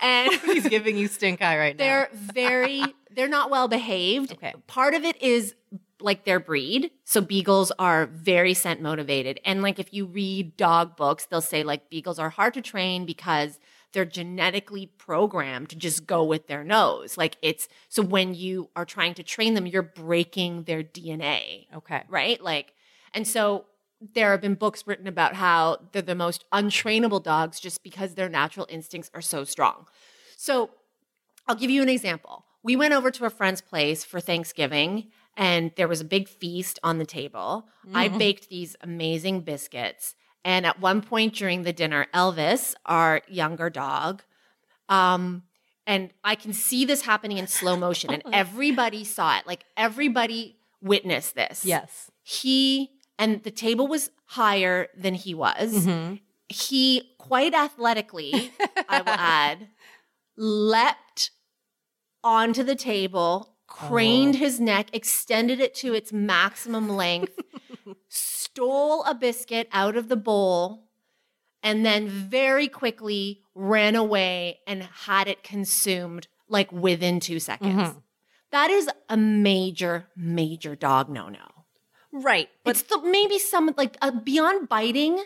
and 0.00 0.32
He's 0.44 0.68
giving 0.68 0.96
you 0.96 1.08
stink 1.08 1.42
eye 1.42 1.58
right 1.58 1.76
now. 1.76 1.84
they're 1.84 2.08
very 2.12 2.84
they're 3.10 3.28
not 3.28 3.50
well 3.50 3.66
behaved. 3.68 4.32
Okay. 4.36 4.54
Part 4.68 4.94
of 4.94 5.04
it 5.04 5.20
is 5.20 5.54
like 6.00 6.24
their 6.24 6.40
breed. 6.40 6.90
So 7.04 7.20
beagles 7.20 7.72
are 7.78 8.06
very 8.06 8.54
scent 8.54 8.80
motivated. 8.80 9.40
And 9.44 9.62
like 9.62 9.78
if 9.78 9.92
you 9.92 10.06
read 10.06 10.56
dog 10.56 10.96
books, 10.96 11.26
they'll 11.26 11.40
say 11.40 11.62
like 11.62 11.90
beagles 11.90 12.18
are 12.18 12.30
hard 12.30 12.54
to 12.54 12.62
train 12.62 13.06
because 13.06 13.58
they're 13.92 14.04
genetically 14.04 14.86
programmed 14.86 15.68
to 15.70 15.76
just 15.76 16.06
go 16.06 16.24
with 16.24 16.46
their 16.46 16.62
nose. 16.62 17.18
Like 17.18 17.36
it's 17.42 17.68
so 17.88 18.02
when 18.02 18.34
you 18.34 18.70
are 18.76 18.84
trying 18.84 19.14
to 19.14 19.22
train 19.22 19.54
them, 19.54 19.66
you're 19.66 19.82
breaking 19.82 20.64
their 20.64 20.82
DNA 20.82 21.66
okay. 21.74 22.02
right? 22.08 22.42
Like, 22.42 22.74
and 23.12 23.26
so 23.26 23.66
there 24.14 24.30
have 24.30 24.40
been 24.40 24.54
books 24.54 24.86
written 24.86 25.06
about 25.06 25.34
how 25.34 25.78
they're 25.92 26.02
the 26.02 26.14
most 26.14 26.44
untrainable 26.52 27.22
dogs 27.22 27.60
just 27.60 27.82
because 27.82 28.14
their 28.14 28.28
natural 28.28 28.66
instincts 28.70 29.10
are 29.14 29.20
so 29.20 29.44
strong. 29.44 29.86
So 30.36 30.70
I'll 31.46 31.54
give 31.54 31.70
you 31.70 31.82
an 31.82 31.88
example. 31.88 32.44
We 32.62 32.76
went 32.76 32.94
over 32.94 33.10
to 33.10 33.24
a 33.24 33.30
friend's 33.30 33.60
place 33.60 34.04
for 34.04 34.20
Thanksgiving 34.20 35.10
and 35.36 35.72
there 35.76 35.88
was 35.88 36.00
a 36.00 36.04
big 36.04 36.28
feast 36.28 36.78
on 36.82 36.98
the 36.98 37.06
table. 37.06 37.68
I 37.94 38.08
Mm. 38.08 38.18
baked 38.18 38.48
these 38.48 38.76
amazing 38.80 39.40
biscuits. 39.42 40.14
And 40.44 40.64
at 40.66 40.80
one 40.80 41.02
point 41.02 41.34
during 41.34 41.62
the 41.62 41.72
dinner, 41.72 42.06
Elvis, 42.14 42.74
our 42.86 43.20
younger 43.28 43.68
dog, 43.70 44.22
um, 44.88 45.42
and 45.86 46.10
I 46.24 46.34
can 46.34 46.52
see 46.52 46.84
this 46.84 47.02
happening 47.02 47.38
in 47.38 47.46
slow 47.46 47.76
motion, 47.76 48.10
and 48.12 48.22
everybody 48.32 49.04
saw 49.04 49.38
it. 49.38 49.46
Like 49.46 49.64
everybody 49.76 50.56
witnessed 50.82 51.34
this 51.34 51.64
Yes. 51.64 52.10
he 52.22 52.90
and 53.18 53.42
the 53.42 53.50
table 53.50 53.86
was 53.86 54.10
higher 54.26 54.88
than 54.96 55.14
he 55.14 55.34
was. 55.34 55.86
Mhm. 55.86 56.20
He 56.48 57.14
quite 57.18 57.52
athletically, 57.54 58.50
I 58.88 59.02
will 59.02 59.08
add, 59.18 59.68
leapt 60.36 61.30
onto 62.24 62.62
the 62.62 62.74
table, 62.74 63.56
craned 63.70 64.34
Oh. 64.36 64.38
his 64.38 64.60
neck, 64.60 64.88
extended 64.92 65.60
it 65.60 65.74
to 65.76 65.94
its 65.94 66.12
maximum 66.12 66.88
length, 66.88 67.38
stole 68.08 69.02
a 69.04 69.14
biscuit 69.14 69.68
out 69.72 69.96
of 69.96 70.08
the 70.08 70.16
bowl, 70.16 70.88
and 71.62 71.86
then 71.86 72.08
very 72.08 72.68
quickly 72.68 73.42
ran 73.54 73.94
away 73.96 74.60
and 74.66 74.82
had 74.82 75.28
it 75.28 75.42
consumed 75.42 76.26
like 76.48 76.70
within 76.72 77.20
two 77.20 77.38
seconds. 77.40 77.90
Mhm. 77.90 78.02
That 78.50 78.70
is 78.70 78.88
a 79.08 79.16
major, 79.16 80.08
major 80.16 80.74
dog 80.74 81.08
no 81.08 81.28
no. 81.28 81.46
Right. 82.12 82.48
But 82.64 82.70
It's 82.72 82.82
the 82.82 83.00
maybe 83.02 83.38
some 83.38 83.72
like 83.76 83.96
uh, 84.02 84.10
beyond 84.10 84.68
biting, 84.68 85.22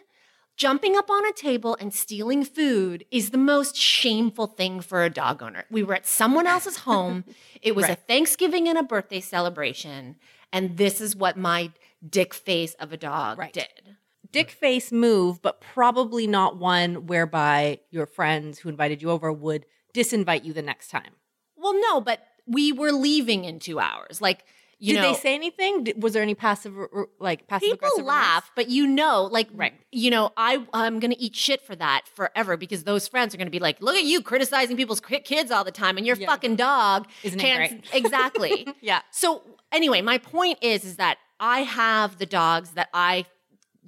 jumping 0.56 0.96
up 0.96 1.10
on 1.10 1.26
a 1.26 1.32
table 1.32 1.76
and 1.80 1.92
stealing 1.92 2.44
food 2.44 3.04
is 3.10 3.30
the 3.30 3.38
most 3.38 3.76
shameful 3.76 4.46
thing 4.46 4.80
for 4.80 5.04
a 5.04 5.10
dog 5.10 5.42
owner. 5.42 5.64
We 5.70 5.82
were 5.82 5.94
at 5.94 6.06
someone 6.06 6.46
else's 6.46 6.78
home. 6.78 7.24
It 7.62 7.74
was 7.74 7.88
a 7.88 7.94
Thanksgiving 7.94 8.68
and 8.68 8.76
a 8.76 8.82
birthday 8.82 9.20
celebration, 9.20 10.16
and 10.52 10.76
this 10.76 11.00
is 11.00 11.16
what 11.16 11.38
my 11.38 11.70
dick 12.06 12.34
face 12.34 12.74
of 12.74 12.92
a 12.92 12.98
dog 12.98 13.38
Right. 13.38 13.52
did. 13.54 13.96
dick 14.30 14.50
face 14.50 14.92
move, 14.92 15.40
but 15.40 15.60
probably 15.62 16.26
not 16.26 16.58
one 16.58 17.06
whereby 17.06 17.80
your 17.90 18.04
friends 18.04 18.58
who 18.58 18.68
invited 18.68 19.00
you 19.00 19.10
over 19.10 19.32
would 19.32 19.64
disinvite 19.94 20.44
you 20.44 20.52
the 20.52 20.60
next 20.60 20.88
time. 20.88 21.12
Well, 21.56 21.72
no, 21.80 22.00
but 22.02 22.20
we 22.46 22.70
were 22.72 22.92
leaving 22.92 23.44
in 23.46 23.58
two 23.60 23.78
hours. 23.80 24.20
Like 24.20 24.44
you 24.84 24.94
Did 24.94 25.02
know, 25.02 25.12
they 25.12 25.18
say 25.18 25.34
anything? 25.34 25.92
Was 25.98 26.12
there 26.12 26.22
any 26.22 26.34
passive, 26.34 26.74
like 27.18 27.46
passive 27.48 27.62
people 27.62 27.74
aggressive 27.76 27.98
remarks? 28.00 28.18
laugh, 28.26 28.50
but 28.54 28.68
you 28.68 28.86
know, 28.86 29.24
like, 29.30 29.48
Right. 29.54 29.74
you 29.92 30.10
know, 30.10 30.30
I 30.36 30.64
I'm 30.74 31.00
gonna 31.00 31.16
eat 31.18 31.34
shit 31.34 31.62
for 31.62 31.74
that 31.76 32.02
forever 32.14 32.56
because 32.56 32.84
those 32.84 33.08
friends 33.08 33.34
are 33.34 33.38
gonna 33.38 33.50
be 33.50 33.58
like, 33.60 33.80
look 33.80 33.96
at 33.96 34.04
you 34.04 34.20
criticizing 34.20 34.76
people's 34.76 35.00
kids 35.00 35.50
all 35.50 35.64
the 35.64 35.70
time, 35.72 35.96
and 35.96 36.06
your 36.06 36.16
Yeah. 36.16 36.26
fucking 36.26 36.56
dog 36.56 37.06
Isn't 37.22 37.40
it 37.40 37.84
exactly. 37.94 38.66
Yeah. 38.80 39.00
so 39.10 39.42
anyway, 39.72 40.02
my 40.02 40.18
point 40.18 40.58
is, 40.62 40.84
is 40.84 40.96
that 40.96 41.16
I 41.40 41.60
have 41.60 42.18
the 42.18 42.26
dogs 42.26 42.72
that 42.72 42.88
I 42.92 43.24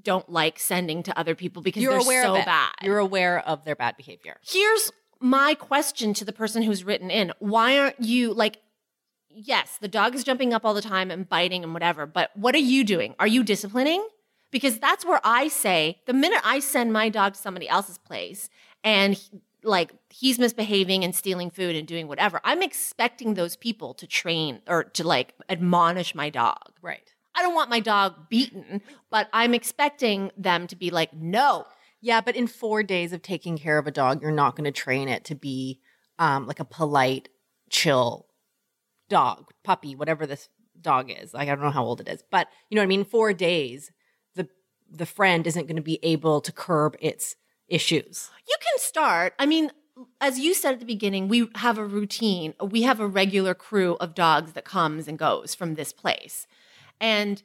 don't 0.03 0.29
like 0.31 0.59
sending 0.59 1.03
to 1.05 1.19
other 1.19 1.35
people 1.35 1.63
because 1.63 1.83
You're 1.83 1.93
they're 1.93 2.01
aware 2.03 2.23
so 2.23 2.37
of 2.37 2.45
bad. 2.45 2.71
You're 2.83 2.99
aware 2.99 3.41
of 3.47 3.65
their 3.65 3.77
bad 3.77 3.97
behavior. 3.97 4.37
Here's 4.43 4.93
my 5.21 5.55
question 5.55 6.15
to 6.15 6.25
the 6.25 6.33
person 6.33 6.63
who's 6.63 6.85
written 6.85 7.11
in. 7.11 7.33
Why 7.39 7.79
aren't 7.79 8.01
you 8.01 8.33
like 8.35 8.59
yes, 9.37 9.79
the 9.81 9.89
dog 9.89 10.15
is 10.15 10.25
jumping 10.25 10.55
up 10.55 10.65
all 10.65 10.75
the 10.75 10.83
time 10.83 11.11
and 11.11 11.29
biting 11.29 11.63
and 11.63 11.73
whatever, 11.75 12.07
but 12.07 12.31
what 12.37 12.55
are 12.55 12.59
you 12.59 12.85
doing? 12.85 13.15
Are 13.19 13.27
you 13.27 13.45
disciplining? 13.45 14.07
Because 14.51 14.79
that's 14.79 15.05
where 15.05 15.21
I 15.23 15.49
say 15.49 16.01
the 16.07 16.13
minute 16.15 16.41
I 16.45 16.61
send 16.61 16.93
my 16.93 17.09
dog 17.09 17.35
to 17.35 17.41
somebody 17.41 17.69
else's 17.69 17.99
place 17.99 18.49
and 18.83 19.15
he- 19.15 19.41
like 19.63 19.93
he's 20.11 20.39
misbehaving 20.39 21.03
and 21.03 21.15
stealing 21.15 21.51
food 21.51 21.75
and 21.75 21.89
doing 21.89 22.07
whatever, 22.07 22.41
I'm 22.45 22.63
expecting 22.63 23.35
those 23.35 23.57
people 23.57 23.95
to 23.95 24.07
train 24.07 24.61
or 24.69 24.85
to 24.85 25.07
like 25.07 25.35
admonish 25.49 26.15
my 26.15 26.31
dog. 26.31 26.73
Right. 26.81 27.13
I 27.35 27.43
don't 27.43 27.55
want 27.55 27.69
my 27.69 27.81
dog 27.81 28.29
beaten, 28.31 28.81
but 29.11 29.29
I'm 29.33 29.53
expecting 29.55 30.31
them 30.37 30.67
to 30.69 30.77
be 30.77 30.91
like, 30.91 31.13
no, 31.13 31.67
Yeah, 32.01 32.21
but 32.21 32.37
in 32.37 32.47
four 32.47 32.83
days 32.85 33.13
of 33.13 33.23
taking 33.23 33.59
care 33.59 33.79
of 33.79 33.87
a 33.87 33.91
dog, 33.91 34.23
you're 34.23 34.31
not 34.31 34.55
going 34.55 34.65
to 34.65 34.71
train 34.71 35.09
it 35.09 35.25
to 35.25 35.35
be 35.35 35.81
um, 36.19 36.47
like 36.47 36.61
a 36.61 36.65
polite, 36.65 37.29
chill 37.69 38.27
dog, 39.09 39.51
puppy, 39.65 39.95
whatever 39.95 40.27
this 40.27 40.49
dog 40.81 41.11
is. 41.11 41.35
Like 41.35 41.49
I 41.49 41.55
don't 41.55 41.65
know 41.65 41.71
how 41.71 41.85
old 41.85 42.01
it 42.01 42.09
is, 42.09 42.23
but 42.31 42.49
you 42.71 42.77
know 42.77 42.83
what 42.83 42.87
I 42.87 42.89
mean. 42.89 43.05
Four 43.05 43.33
days, 43.33 43.91
the 44.35 44.49
the 44.91 45.07
friend 45.07 45.47
isn't 45.47 45.67
going 45.67 45.77
to 45.77 45.83
be 45.83 45.99
able 46.03 46.41
to 46.41 46.53
curb 46.53 46.97
its 47.01 47.37
issues. 47.69 48.31
You 48.49 48.57
can 48.61 48.79
start. 48.79 49.35
I 49.39 49.47
mean, 49.47 49.71
as 50.21 50.39
you 50.39 50.55
said 50.55 50.75
at 50.75 50.81
the 50.81 50.87
beginning, 50.87 51.29
we 51.29 51.49
have 51.57 51.79
a 51.79 51.85
routine. 51.85 52.55
We 52.61 52.83
have 52.83 53.01
a 53.01 53.07
regular 53.07 53.55
crew 53.55 53.97
of 54.01 54.15
dogs 54.15 54.53
that 54.53 54.65
comes 54.65 55.09
and 55.09 55.19
goes 55.19 55.55
from 55.55 55.75
this 55.75 55.93
place. 55.93 56.47
And 57.01 57.43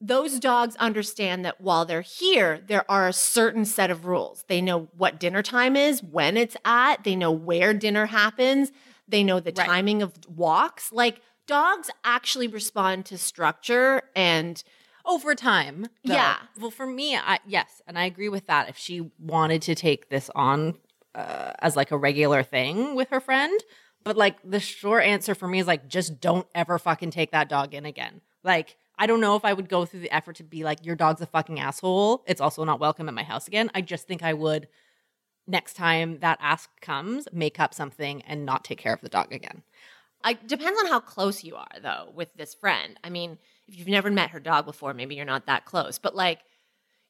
those 0.00 0.38
dogs 0.38 0.76
understand 0.76 1.44
that 1.44 1.60
while 1.60 1.84
they're 1.84 2.02
here, 2.02 2.60
there 2.66 2.88
are 2.90 3.08
a 3.08 3.12
certain 3.12 3.64
set 3.64 3.90
of 3.90 4.06
rules. 4.06 4.44
They 4.48 4.60
know 4.60 4.88
what 4.96 5.18
dinner 5.18 5.42
time 5.42 5.76
is, 5.76 6.02
when 6.02 6.36
it's 6.36 6.56
at, 6.64 7.04
they 7.04 7.16
know 7.16 7.30
where 7.30 7.72
dinner 7.72 8.06
happens, 8.06 8.70
they 9.08 9.22
know 9.24 9.40
the 9.40 9.52
Right. 9.56 9.66
timing 9.66 10.02
of 10.02 10.12
walks. 10.28 10.92
Like 10.92 11.20
dogs 11.46 11.90
actually 12.04 12.48
respond 12.48 13.04
to 13.06 13.18
structure 13.18 14.02
and 14.16 14.62
over 15.04 15.34
time. 15.34 15.82
though. 16.04 16.14
Yeah. 16.14 16.36
Well, 16.58 16.70
for 16.70 16.86
me, 16.86 17.14
I 17.16 17.38
yes, 17.46 17.82
and 17.86 17.98
I 17.98 18.04
agree 18.06 18.28
with 18.30 18.46
that. 18.46 18.68
If 18.68 18.78
she 18.78 19.10
wanted 19.18 19.60
to 19.62 19.74
take 19.74 20.08
this 20.08 20.30
on 20.34 20.78
uh, 21.14 21.52
as 21.60 21.76
like 21.76 21.90
a 21.90 21.96
regular 21.98 22.42
thing 22.42 22.94
with 22.94 23.10
her 23.10 23.20
friend, 23.20 23.60
but 24.02 24.16
like 24.16 24.36
the 24.42 24.60
short 24.60 25.04
answer 25.04 25.34
for 25.34 25.46
me 25.46 25.58
is 25.60 25.66
like 25.66 25.86
just 25.88 26.20
don't 26.20 26.46
ever 26.54 26.78
fucking 26.78 27.10
take 27.10 27.32
that 27.32 27.48
dog 27.48 27.74
in 27.74 27.84
again. 27.84 28.22
Like 28.42 28.76
I 28.98 29.06
don't 29.06 29.20
know 29.20 29.36
if 29.36 29.44
I 29.44 29.52
would 29.52 29.68
go 29.68 29.84
through 29.84 30.00
the 30.00 30.10
effort 30.14 30.36
to 30.36 30.44
be 30.44 30.64
like 30.64 30.84
your 30.86 30.96
dog's 30.96 31.20
a 31.20 31.26
fucking 31.26 31.60
asshole. 31.60 32.24
It's 32.26 32.40
also 32.40 32.64
not 32.64 32.80
welcome 32.80 33.06
at 33.08 33.14
my 33.14 33.22
house 33.24 33.46
again. 33.46 33.70
I 33.74 33.80
just 33.82 34.06
think 34.08 34.22
I 34.22 34.32
would 34.32 34.68
next 35.46 35.74
time 35.74 36.18
that 36.20 36.38
ask 36.40 36.70
comes 36.80 37.28
make 37.32 37.60
up 37.60 37.74
something 37.74 38.22
and 38.22 38.44
not 38.44 38.64
take 38.64 38.78
care 38.78 38.92
of 38.94 39.00
the 39.00 39.08
dog 39.08 39.32
again. 39.32 39.62
I 40.22 40.32
depends 40.34 40.80
on 40.80 40.90
how 40.90 41.00
close 41.00 41.44
you 41.44 41.56
are 41.56 41.80
though 41.82 42.10
with 42.14 42.34
this 42.34 42.54
friend. 42.54 42.98
I 43.04 43.10
mean, 43.10 43.38
if 43.68 43.78
you've 43.78 43.88
never 43.88 44.10
met 44.10 44.30
her 44.30 44.40
dog 44.40 44.64
before, 44.66 44.94
maybe 44.94 45.14
you're 45.14 45.24
not 45.24 45.46
that 45.46 45.66
close. 45.66 45.98
But 45.98 46.16
like, 46.16 46.40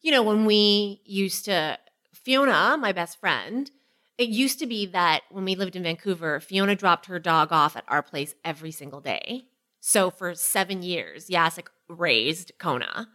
you 0.02 0.10
know, 0.10 0.22
when 0.22 0.44
we 0.44 1.00
used 1.04 1.44
to 1.46 1.78
Fiona, 2.12 2.76
my 2.78 2.92
best 2.92 3.18
friend, 3.20 3.70
it 4.18 4.28
used 4.28 4.58
to 4.60 4.66
be 4.66 4.86
that 4.86 5.22
when 5.30 5.44
we 5.44 5.54
lived 5.54 5.76
in 5.76 5.82
Vancouver, 5.82 6.40
Fiona 6.40 6.74
dropped 6.74 7.06
her 7.06 7.18
dog 7.18 7.52
off 7.52 7.76
at 7.76 7.84
our 7.88 8.02
place 8.02 8.34
every 8.44 8.70
single 8.70 9.00
day. 9.00 9.44
So 9.80 10.10
for 10.10 10.34
seven 10.34 10.82
years, 10.82 11.28
Yasik 11.28 11.66
raised 11.88 12.52
Kona. 12.58 13.08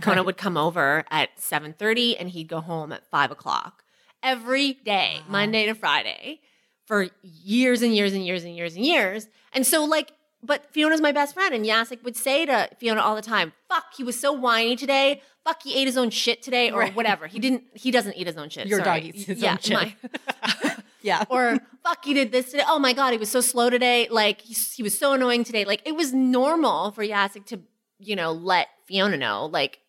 Kona 0.00 0.22
would 0.24 0.36
come 0.36 0.56
over 0.56 1.04
at 1.10 1.36
7.30 1.36 2.16
and 2.18 2.30
he'd 2.30 2.48
go 2.48 2.60
home 2.60 2.90
at 2.92 3.08
5 3.10 3.30
o'clock 3.30 3.83
every 4.24 4.72
day, 4.72 5.18
Wow. 5.26 5.32
Monday 5.32 5.66
to 5.66 5.74
Friday, 5.74 6.40
for 6.86 7.08
years 7.22 7.82
and 7.82 7.94
years 7.94 8.12
and 8.12 8.24
years 8.26 8.42
and 8.44 8.56
years 8.56 8.74
and 8.74 8.84
years. 8.84 9.28
And 9.52 9.66
so, 9.66 9.84
like, 9.84 10.10
but 10.42 10.66
Fiona's 10.72 11.00
my 11.00 11.12
best 11.12 11.32
friend, 11.34 11.54
and 11.54 11.64
Yasik 11.64 12.02
would 12.02 12.16
say 12.16 12.44
to 12.46 12.68
Fiona 12.80 13.00
all 13.00 13.14
the 13.14 13.22
time, 13.22 13.52
"Fuck, 13.68 13.84
he 13.96 14.02
was 14.04 14.18
so 14.18 14.32
whiny 14.32 14.76
today. 14.76 15.22
Fuck, 15.44 15.62
he 15.62 15.74
ate 15.80 15.86
his 15.86 15.96
own 15.96 16.10
shit 16.10 16.42
today, 16.42 16.70
or 16.70 16.80
Right. 16.80 16.94
whatever. 16.94 17.26
He 17.26 17.38
didn't. 17.38 17.64
He 17.74 17.90
doesn't 17.90 18.14
eat 18.16 18.26
his 18.26 18.36
own 18.36 18.48
shit. 18.50 18.66
Your 18.66 18.82
sorry. 18.84 19.00
dog 19.00 19.08
eats 19.14 19.24
his 19.26 19.40
yeah, 19.40 19.52
own 19.52 19.58
shit. 19.58 19.72
my- 19.74 19.96
Yeah. 21.02 21.24
or 21.30 21.58
fuck, 21.82 22.02
he 22.04 22.14
did 22.14 22.32
this 22.32 22.50
today. 22.50 22.64
Oh 22.66 22.78
my 22.78 22.92
god, 22.94 23.12
he 23.12 23.18
was 23.18 23.30
so 23.30 23.40
slow 23.42 23.68
today. 23.70 24.08
Like 24.10 24.40
he, 24.40 24.54
he 24.74 24.82
was 24.82 24.98
so 24.98 25.12
annoying 25.12 25.44
today. 25.44 25.64
Like 25.66 25.82
it 25.86 25.94
was 25.96 26.12
normal 26.14 26.90
for 26.92 27.04
Yasik 27.04 27.44
to, 27.46 27.60
you 27.98 28.16
know, 28.16 28.32
let 28.32 28.68
Fiona 28.86 29.16
know 29.18 29.44
like 29.46 29.80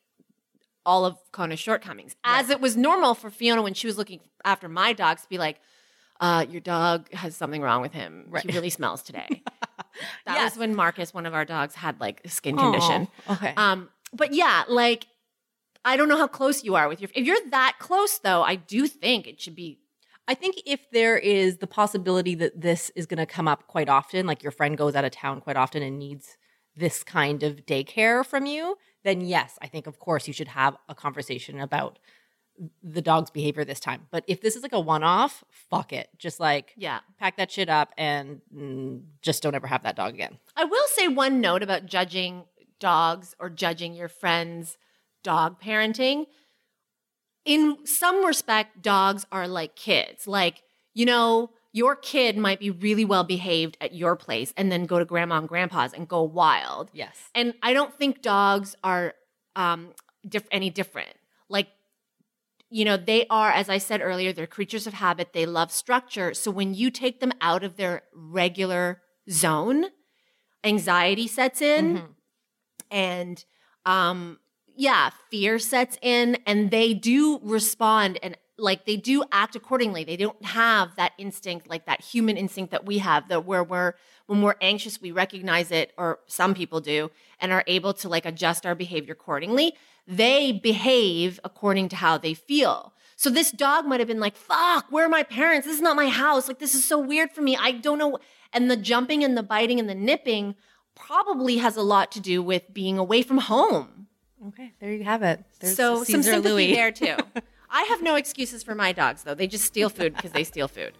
all 0.85 1.05
of 1.05 1.17
Kona's 1.31 1.59
shortcomings, 1.59 2.15
as 2.23 2.49
it 2.49 2.61
was 2.61 2.75
normal 2.77 3.13
for 3.15 3.29
Fiona 3.29 3.61
when 3.61 3.73
she 3.73 3.87
was 3.87 3.97
looking 3.97 4.19
after 4.43 4.67
my 4.69 4.93
dogs 4.93 5.23
to 5.23 5.29
be 5.29 5.37
like. 5.37 5.59
Uh, 6.21 6.45
your 6.49 6.61
dog 6.61 7.11
has 7.13 7.35
something 7.35 7.61
wrong 7.61 7.81
with 7.81 7.91
him. 7.91 8.23
Right. 8.29 8.41
He 8.49 8.55
really 8.55 8.69
smells 8.69 9.01
today. 9.01 9.43
That 10.25 10.35
Yes. 10.35 10.51
was 10.53 10.59
when 10.59 10.73
Marcus, 10.75 11.13
one 11.13 11.25
of 11.25 11.33
our 11.33 11.43
dogs, 11.45 11.75
had 11.75 11.99
like 11.99 12.21
a 12.23 12.29
skin 12.29 12.57
condition. 12.57 13.07
Aw, 13.27 13.33
okay. 13.33 13.53
Um, 13.57 13.89
but 14.13 14.33
yeah, 14.33 14.63
like 14.69 15.07
I 15.83 15.97
don't 15.97 16.07
know 16.09 16.17
how 16.17 16.27
close 16.27 16.63
you 16.63 16.75
are 16.75 16.87
with 16.87 17.01
your. 17.01 17.09
If 17.15 17.25
you're 17.25 17.37
that 17.51 17.75
close, 17.79 18.17
though, 18.19 18.43
I 18.43 18.55
do 18.55 18.87
think 18.87 19.27
it 19.27 19.41
should 19.41 19.55
be. 19.55 19.79
I 20.27 20.33
think 20.33 20.55
if 20.65 20.89
there 20.91 21.17
is 21.17 21.57
the 21.57 21.67
possibility 21.67 22.33
that 22.35 22.59
this 22.59 22.91
is 22.95 23.05
going 23.05 23.19
to 23.19 23.25
come 23.25 23.47
up 23.47 23.67
quite 23.67 23.89
often, 23.89 24.25
like 24.25 24.41
your 24.41 24.51
friend 24.53 24.77
goes 24.77 24.95
out 24.95 25.05
of 25.05 25.11
town 25.11 25.39
quite 25.41 25.55
often 25.57 25.83
and 25.83 25.99
needs 25.99 26.37
this 26.75 27.03
kind 27.03 27.43
of 27.43 27.65
daycare 27.65 28.25
from 28.25 28.45
you, 28.45 28.77
then 29.05 29.21
yes, 29.21 29.57
I 29.61 29.67
think 29.67 29.87
of 29.87 29.99
course 29.99 30.27
you 30.27 30.33
should 30.33 30.49
have 30.49 30.75
a 30.89 30.95
conversation 30.95 31.61
about 31.61 31.99
the 32.81 33.01
dog's 33.01 33.29
behavior 33.29 33.63
this 33.63 33.79
time. 33.79 34.07
But 34.11 34.23
if 34.27 34.41
this 34.41 34.55
is 34.55 34.63
like 34.63 34.73
a 34.73 34.79
one 34.79 35.03
off, 35.03 35.43
fuck 35.49 35.93
it. 35.93 36.09
Just 36.17 36.39
like 36.39 36.73
Yeah, 36.75 36.99
pack 37.19 37.37
that 37.37 37.51
shit 37.51 37.69
up 37.69 37.93
and 37.97 38.41
mm, 38.53 39.03
just 39.21 39.43
don't 39.43 39.55
ever 39.55 39.67
have 39.67 39.83
that 39.83 39.95
dog 39.95 40.13
again. 40.13 40.39
I 40.55 40.65
will 40.65 40.87
say 40.87 41.07
one 41.07 41.39
note 41.39 41.63
about 41.63 41.85
judging 41.85 42.45
dogs 42.79 43.35
or 43.39 43.49
judging 43.49 43.93
your 43.93 44.07
friend's 44.07 44.77
dog 45.23 45.61
parenting. 45.61 46.25
In 47.45 47.85
some 47.85 48.25
respect, 48.25 48.81
dogs 48.81 49.25
are 49.31 49.47
like 49.47 49.75
kids. 49.75 50.25
Like, 50.25 50.63
you 50.93 51.05
know, 51.05 51.51
your 51.75 51.95
kid 51.97 52.37
might 52.37 52.59
be 52.59 52.71
really 52.71 53.03
well 53.03 53.25
behaved 53.25 53.75
at 53.81 53.93
your 53.93 54.15
place 54.15 54.53
and 54.55 54.71
then 54.71 54.85
go 54.85 54.97
to 54.97 55.03
grandma 55.03 55.39
and 55.39 55.47
grandpa's 55.49 55.91
and 55.93 56.07
go 56.07 56.23
wild. 56.23 56.89
Yes. 56.93 57.17
And 57.35 57.53
I 57.61 57.73
don't 57.73 57.93
think 57.93 58.21
dogs 58.21 58.77
are 58.81 59.13
um, 59.57 59.89
diff- 60.27 60.47
any 60.51 60.69
different. 60.69 61.15
Like, 61.49 61.67
you 62.69 62.85
know, 62.85 62.95
they 62.95 63.27
are, 63.29 63.51
as 63.51 63.67
I 63.67 63.77
said 63.77 63.99
earlier, 64.01 64.31
they're 64.31 64.47
creatures 64.47 64.87
of 64.87 64.93
habit. 64.93 65.33
They 65.33 65.45
love 65.45 65.69
structure. 65.69 66.33
So 66.33 66.49
when 66.49 66.73
you 66.73 66.89
take 66.89 67.19
them 67.19 67.33
out 67.41 67.63
of 67.63 67.75
their 67.75 68.03
regular 68.13 69.01
zone, 69.29 69.87
anxiety 70.63 71.27
sets 71.27 71.61
in 71.61 71.97
Mhm. 71.97 72.07
and 72.89 73.45
um 73.85 74.39
yeah 74.75 75.11
fear 75.29 75.59
sets 75.59 75.97
in 76.01 76.37
and 76.47 76.71
they 76.71 76.93
do 76.93 77.39
respond 77.43 78.17
and 78.23 78.35
like 78.57 78.85
they 78.85 78.95
do 78.95 79.23
act 79.31 79.55
accordingly 79.55 80.03
they 80.03 80.15
don't 80.15 80.43
have 80.43 80.95
that 80.95 81.11
instinct 81.17 81.69
like 81.69 81.85
that 81.85 82.01
human 82.01 82.37
instinct 82.37 82.71
that 82.71 82.85
we 82.85 82.99
have 82.99 83.27
that 83.27 83.45
where 83.45 83.63
we're 83.63 83.93
when 84.27 84.41
we're 84.41 84.55
anxious 84.61 85.01
we 85.01 85.11
recognize 85.11 85.71
it 85.71 85.91
or 85.97 86.19
some 86.25 86.53
people 86.53 86.79
do 86.79 87.11
and 87.39 87.51
are 87.51 87.63
able 87.67 87.93
to 87.93 88.07
like 88.07 88.25
adjust 88.25 88.65
our 88.65 88.75
behavior 88.75 89.13
accordingly 89.13 89.73
they 90.07 90.51
behave 90.51 91.39
according 91.43 91.89
to 91.89 91.95
how 91.95 92.17
they 92.17 92.33
feel 92.33 92.93
so 93.17 93.29
this 93.29 93.51
dog 93.51 93.85
might 93.85 93.99
have 93.99 94.07
been 94.07 94.19
like 94.19 94.35
fuck 94.35 94.85
where 94.89 95.05
are 95.05 95.09
my 95.09 95.23
parents 95.23 95.67
this 95.67 95.75
is 95.75 95.81
not 95.81 95.95
my 95.95 96.07
house 96.07 96.47
like 96.47 96.59
this 96.59 96.75
is 96.75 96.83
so 96.83 96.97
weird 96.97 97.31
for 97.31 97.41
me 97.41 97.57
i 97.57 97.71
don't 97.71 97.97
know 97.97 98.17
and 98.53 98.71
the 98.71 98.77
jumping 98.77 99.23
and 99.23 99.37
the 99.37 99.43
biting 99.43 99.79
and 99.79 99.89
the 99.89 99.95
nipping 99.95 100.55
probably 100.95 101.57
has 101.57 101.77
a 101.77 101.81
lot 101.83 102.11
to 102.13 102.19
do 102.19 102.41
with 102.41 102.73
being 102.73 102.97
away 102.97 103.21
from 103.21 103.37
home. 103.37 104.07
Okay, 104.47 104.73
there 104.79 104.93
you 104.93 105.03
have 105.03 105.21
it. 105.23 105.43
There's 105.59 105.75
so 105.75 106.03
some 106.03 106.23
sympathy 106.23 106.49
Louis. 106.49 106.73
there 106.73 106.91
too. 106.91 107.15
I 107.75 107.83
have 107.83 108.01
no 108.01 108.15
excuses 108.15 108.63
for 108.63 108.73
my 108.73 108.91
dogs 108.93 109.23
though. 109.23 109.35
They 109.35 109.47
just 109.47 109.65
steal 109.65 109.89
food 109.89 110.15
because 110.15 110.31
they 110.31 110.45
steal 110.45 110.67
food. 110.69 110.93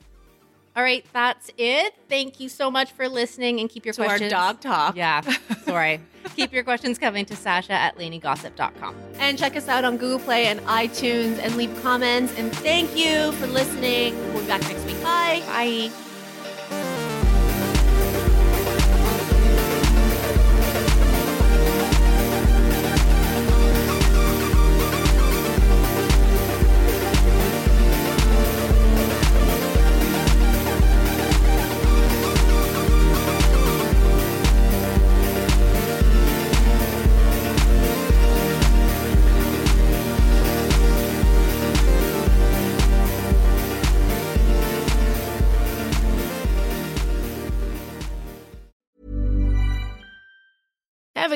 All 0.75 0.83
right, 0.83 1.05
that's 1.13 1.49
it. 1.57 1.93
Thank 2.09 2.41
you 2.41 2.49
so 2.49 2.69
much 2.69 2.91
for 2.91 3.07
listening 3.07 3.61
and 3.61 3.69
keep 3.69 3.85
your 3.85 3.93
To 3.93 4.01
our 4.01 4.07
questions. 4.09 4.31
dog 4.31 4.59
talk. 4.59 4.97
Yeah, 4.97 5.21
sorry. 5.63 6.01
keep 6.35 6.51
your 6.51 6.65
questions 6.65 6.99
coming 6.99 7.23
to 7.27 7.35
Sasha 7.35 7.71
at 7.71 7.97
laneygossip.com. 7.97 8.93
And 9.19 9.39
check 9.39 9.55
us 9.55 9.69
out 9.69 9.85
on 9.85 9.95
Google 9.95 10.19
Play 10.19 10.47
and 10.47 10.59
iTunes 10.61 11.39
and 11.39 11.55
leave 11.55 11.73
comments. 11.81 12.38
And 12.38 12.51
thank 12.57 12.93
you 12.97 13.31
for 13.33 13.47
listening. 13.47 14.17
We'll 14.33 14.41
be 14.41 14.47
back 14.47 14.63
next 14.63 14.83
week. 14.85 15.01
Bye. 15.01 15.41
Bye. 15.45 16.05